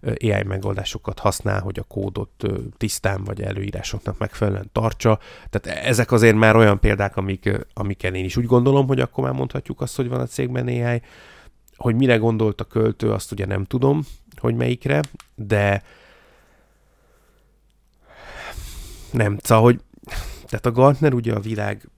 AI 0.02 0.44
megoldásokat 0.44 1.20
használ, 1.20 1.62
hogy 1.62 1.80
a 1.80 1.84
kódot 1.84 2.44
tisztán 2.78 3.24
vagy 3.24 3.42
előírásoknak 3.42 4.18
megfelelően 4.18 4.70
tartsa. 4.72 5.20
Tehát 5.50 5.80
ezek 5.86 6.12
azért 6.12 6.36
már 6.36 6.56
olyan 6.56 6.80
példák, 6.80 7.18
amik, 7.18 7.68
amikkel 7.74 8.16
én 8.16 8.26
is 8.26 8.38
úgy 8.38 8.46
gondolom, 8.46 8.88
hogy 8.88 9.00
akkor 9.00 9.24
már 9.24 9.34
mondhatjuk 9.34 9.82
azt, 9.82 9.96
hogy 9.96 10.08
van 10.10 10.20
a 10.20 10.26
cégben 10.26 10.68
AI. 10.68 11.02
Hogy 11.76 11.96
mire 11.96 12.18
gondolt 12.18 12.62
a 12.62 12.66
költő, 12.66 13.12
azt 13.12 13.32
ugye 13.32 13.46
nem 13.46 13.64
tudom, 13.64 14.02
hogy 14.40 14.56
melyikre, 14.56 15.02
de 15.36 15.84
nem, 19.12 19.38
szóval, 19.42 19.64
hogy 19.64 19.80
tehát 20.46 20.66
a 20.66 20.72
Gartner 20.72 21.14
ugye 21.14 21.34
a 21.34 21.40
világ 21.40 21.90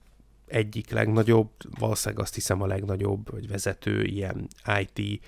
egyik 0.48 0.90
legnagyobb, 0.90 1.50
valószínűleg 1.78 2.22
azt 2.22 2.34
hiszem 2.34 2.62
a 2.62 2.66
legnagyobb, 2.66 3.30
vagy 3.30 3.48
vezető 3.48 4.04
ilyen 4.04 4.48
IT 4.80 5.22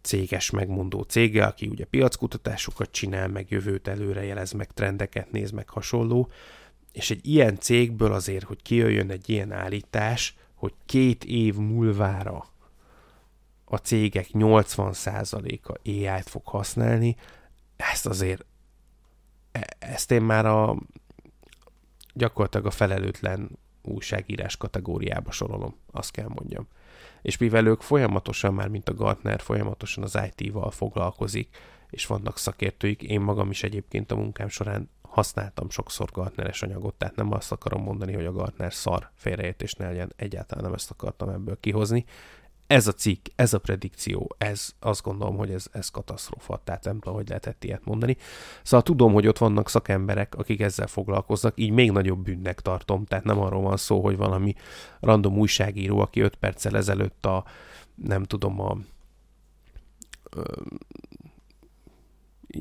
céges 0.00 0.50
megmondó 0.50 1.02
cége, 1.02 1.44
aki 1.44 1.66
ugye 1.66 1.84
piackutatásokat 1.84 2.90
csinál, 2.90 3.28
meg 3.28 3.50
jövőt 3.50 3.88
előrejelez, 3.88 4.52
meg 4.52 4.72
trendeket 4.72 5.30
néz, 5.30 5.50
meg 5.50 5.68
hasonló, 5.68 6.28
és 6.92 7.10
egy 7.10 7.26
ilyen 7.26 7.58
cégből 7.58 8.12
azért, 8.12 8.44
hogy 8.44 8.62
kijöjjön 8.62 9.10
egy 9.10 9.30
ilyen 9.30 9.52
állítás, 9.52 10.36
hogy 10.54 10.72
két 10.86 11.24
év 11.24 11.54
múlvára 11.54 12.46
a 13.64 13.76
cégek 13.76 14.26
80%-a 14.32 15.78
AI-t 15.84 16.28
fog 16.28 16.46
használni, 16.46 17.16
ezt 17.76 18.06
azért, 18.06 18.44
e, 19.52 19.76
ezt 19.78 20.10
én 20.10 20.22
már 20.22 20.46
a 20.46 20.76
gyakorlatilag 22.14 22.66
a 22.66 22.70
felelőtlen 22.70 23.58
újságírás 23.84 24.56
kategóriába 24.56 25.30
sorolom, 25.30 25.76
azt 25.92 26.10
kell 26.10 26.28
mondjam. 26.28 26.68
És 27.22 27.36
mivel 27.36 27.66
ők 27.66 27.80
folyamatosan, 27.80 28.54
már 28.54 28.68
mint 28.68 28.88
a 28.88 28.94
Gartner, 28.94 29.40
folyamatosan 29.40 30.04
az 30.04 30.18
IT-val 30.34 30.70
foglalkozik, 30.70 31.56
és 31.90 32.06
vannak 32.06 32.38
szakértőik, 32.38 33.02
én 33.02 33.20
magam 33.20 33.50
is 33.50 33.62
egyébként 33.62 34.10
a 34.10 34.16
munkám 34.16 34.48
során 34.48 34.90
használtam 35.02 35.70
sokszor 35.70 36.10
Gartneres 36.12 36.62
anyagot, 36.62 36.94
tehát 36.94 37.16
nem 37.16 37.32
azt 37.32 37.52
akarom 37.52 37.82
mondani, 37.82 38.12
hogy 38.12 38.26
a 38.26 38.32
Gartner 38.32 38.74
szar 38.74 39.10
félreértés 39.14 39.72
ne 39.72 39.86
legyen, 39.86 40.12
egyáltalán 40.16 40.64
nem 40.64 40.74
ezt 40.74 40.90
akartam 40.90 41.28
ebből 41.28 41.60
kihozni, 41.60 42.04
ez 42.74 42.86
a 42.86 42.92
cikk, 42.92 43.26
ez 43.34 43.54
a 43.54 43.58
predikció, 43.58 44.34
ez 44.38 44.74
azt 44.80 45.02
gondolom, 45.02 45.36
hogy 45.36 45.50
ez, 45.50 45.66
ez 45.72 45.88
katasztrófa, 45.88 46.60
tehát 46.64 46.84
nem 46.84 46.98
tudom, 46.98 47.14
hogy 47.14 47.28
lehetett 47.28 47.64
ilyet 47.64 47.84
mondani. 47.84 48.16
Szóval 48.62 48.82
tudom, 48.82 49.12
hogy 49.12 49.26
ott 49.26 49.38
vannak 49.38 49.68
szakemberek, 49.68 50.34
akik 50.34 50.60
ezzel 50.60 50.86
foglalkoznak, 50.86 51.58
így 51.58 51.70
még 51.70 51.90
nagyobb 51.90 52.24
bűnnek 52.24 52.60
tartom, 52.60 53.04
tehát 53.04 53.24
nem 53.24 53.38
arról 53.38 53.62
van 53.62 53.76
szó, 53.76 54.00
hogy 54.02 54.16
valami 54.16 54.54
random 55.00 55.38
újságíró, 55.38 55.98
aki 55.98 56.20
5 56.20 56.34
perccel 56.34 56.76
ezelőtt 56.76 57.26
a, 57.26 57.44
nem 57.94 58.24
tudom, 58.24 58.60
a 58.60 58.76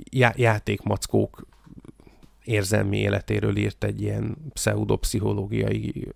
já- 0.09 0.37
játékmackók 0.37 1.47
érzelmi 2.43 2.97
életéről 2.97 3.57
írt 3.57 3.83
egy 3.83 4.01
ilyen 4.01 4.37
pseudopszichológiai 4.53 6.13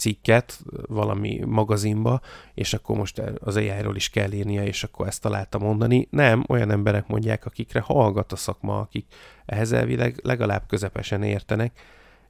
cikket 0.00 0.60
valami 0.86 1.40
magazinba, 1.46 2.20
és 2.54 2.74
akkor 2.74 2.96
most 2.96 3.18
az 3.18 3.56
AI-ról 3.56 3.96
is 3.96 4.10
kell 4.10 4.32
írnia, 4.32 4.64
és 4.64 4.84
akkor 4.84 5.06
ezt 5.06 5.22
találta 5.22 5.58
mondani. 5.58 6.08
Nem, 6.10 6.44
olyan 6.48 6.70
emberek 6.70 7.06
mondják, 7.06 7.46
akikre 7.46 7.80
hallgat 7.80 8.32
a 8.32 8.36
szakma, 8.36 8.78
akik 8.78 9.14
ehhez 9.46 9.72
elvileg 9.72 10.20
legalább 10.22 10.66
közepesen 10.66 11.22
értenek, 11.22 11.80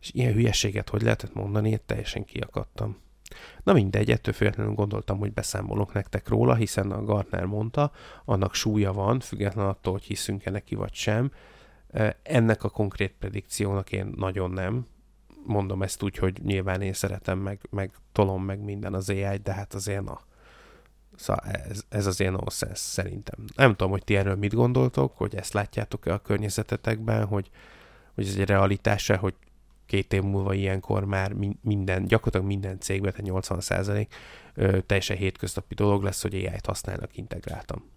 és 0.00 0.10
ilyen 0.12 0.32
hülyeséget 0.32 0.88
hogy 0.88 1.02
lehetett 1.02 1.34
mondani, 1.34 1.70
én 1.70 1.80
teljesen 1.86 2.24
kiakadtam. 2.24 2.96
Na 3.62 3.72
mindegy, 3.72 4.10
ettől 4.10 4.34
függetlenül 4.34 4.72
gondoltam, 4.72 5.18
hogy 5.18 5.32
beszámolok 5.32 5.92
nektek 5.92 6.28
róla, 6.28 6.54
hiszen 6.54 6.90
a 6.90 7.04
Gartner 7.04 7.44
mondta, 7.44 7.92
annak 8.24 8.54
súlya 8.54 8.92
van, 8.92 9.20
függetlenül 9.20 9.70
attól, 9.70 9.92
hogy 9.92 10.02
hiszünk-e 10.02 10.50
neki 10.50 10.74
vagy 10.74 10.94
sem. 10.94 11.30
Ennek 12.22 12.64
a 12.64 12.68
konkrét 12.68 13.14
predikciónak 13.18 13.92
én 13.92 14.12
nagyon 14.16 14.50
nem, 14.50 14.86
mondom 15.44 15.82
ezt 15.82 16.02
úgy, 16.02 16.16
hogy 16.16 16.42
nyilván 16.42 16.82
én 16.82 16.92
szeretem, 16.92 17.38
meg, 17.38 17.60
meg 17.70 17.90
tolom 18.12 18.44
meg 18.44 18.60
minden 18.60 18.94
az 18.94 19.08
ai 19.08 19.36
de 19.36 19.52
hát 19.52 19.74
azért 19.74 20.04
na. 20.04 20.20
Szóval 21.16 21.44
ez, 21.44 21.82
ez 21.88 22.06
az 22.06 22.20
én 22.20 22.30
nonsense 22.30 22.74
szerintem. 22.74 23.44
Nem 23.56 23.70
tudom, 23.70 23.90
hogy 23.90 24.04
ti 24.04 24.16
erről 24.16 24.36
mit 24.36 24.54
gondoltok, 24.54 25.16
hogy 25.16 25.34
ezt 25.34 25.52
látjátok-e 25.52 26.12
a 26.12 26.18
környezetetekben, 26.18 27.24
hogy, 27.24 27.50
hogy 28.14 28.26
ez 28.26 28.34
egy 28.36 28.46
realitása, 28.46 29.16
hogy 29.16 29.34
két 29.86 30.12
év 30.12 30.22
múlva 30.22 30.54
ilyenkor 30.54 31.04
már 31.04 31.32
minden, 31.62 32.04
gyakorlatilag 32.04 32.46
minden 32.46 32.80
cégben, 32.80 33.10
tehát 33.10 33.26
80 33.26 33.60
százalék 33.60 34.14
teljesen 34.86 35.16
hétköznapi 35.16 35.74
dolog 35.74 36.02
lesz, 36.02 36.22
hogy 36.22 36.34
AI-t 36.34 36.66
használnak 36.66 37.16
integráltam. 37.16 37.90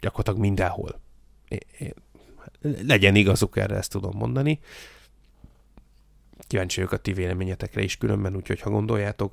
Gyakorlatilag 0.00 0.40
mindenhol. 0.40 1.00
É, 1.48 1.58
é, 1.78 1.94
legyen 2.86 3.14
igazuk 3.14 3.56
erre, 3.56 3.76
ezt 3.76 3.90
tudom 3.90 4.16
mondani. 4.16 4.60
Kíváncsi 6.52 6.76
vagyok 6.76 6.92
a 6.92 6.96
ti 6.96 7.12
véleményetekre 7.12 7.82
is 7.82 7.96
különben, 7.96 8.36
úgyhogy 8.36 8.60
ha 8.60 8.70
gondoljátok, 8.70 9.32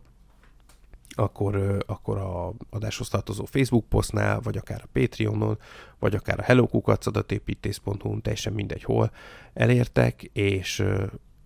akkor, 1.09 1.83
akkor 1.87 2.17
a 2.17 2.53
adáshoz 2.69 3.09
tartozó 3.09 3.45
Facebook 3.45 3.85
posztnál, 3.89 4.39
vagy 4.39 4.57
akár 4.57 4.81
a 4.83 4.89
Patreonon, 4.91 5.59
vagy 5.99 6.15
akár 6.15 6.39
a 6.39 6.43
hellokukacsadatépítész.hu, 6.43 8.21
teljesen 8.21 8.53
mindegy 8.53 8.83
hol 8.83 9.11
elértek, 9.53 10.23
és, 10.23 10.83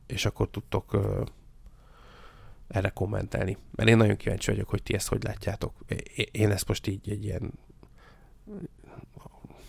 és 0.07 0.25
akkor 0.25 0.49
tudtok 0.49 0.97
erre 2.67 2.89
kommentelni. 2.89 3.57
Mert 3.75 3.89
én 3.89 3.97
nagyon 3.97 4.17
kíváncsi 4.17 4.51
vagyok, 4.51 4.69
hogy 4.69 4.83
ti 4.83 4.93
ezt 4.93 5.07
hogy 5.07 5.23
látjátok. 5.23 5.73
Én 6.31 6.51
ezt 6.51 6.67
most 6.67 6.87
így 6.87 7.09
egy 7.09 7.23
ilyen 7.23 7.53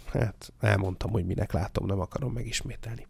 hát 0.05 0.53
elmondtam, 0.61 1.11
hogy 1.11 1.27
minek 1.27 1.53
látom, 1.53 1.87
nem 1.87 2.01
akarom 2.01 2.33
megismételni. 2.33 3.07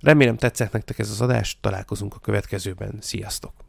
Remélem 0.00 0.36
tetszett 0.36 0.72
nektek 0.72 0.98
ez 0.98 1.10
az 1.10 1.20
adás, 1.20 1.58
találkozunk 1.60 2.14
a 2.14 2.18
következőben, 2.18 2.98
sziasztok! 3.00 3.67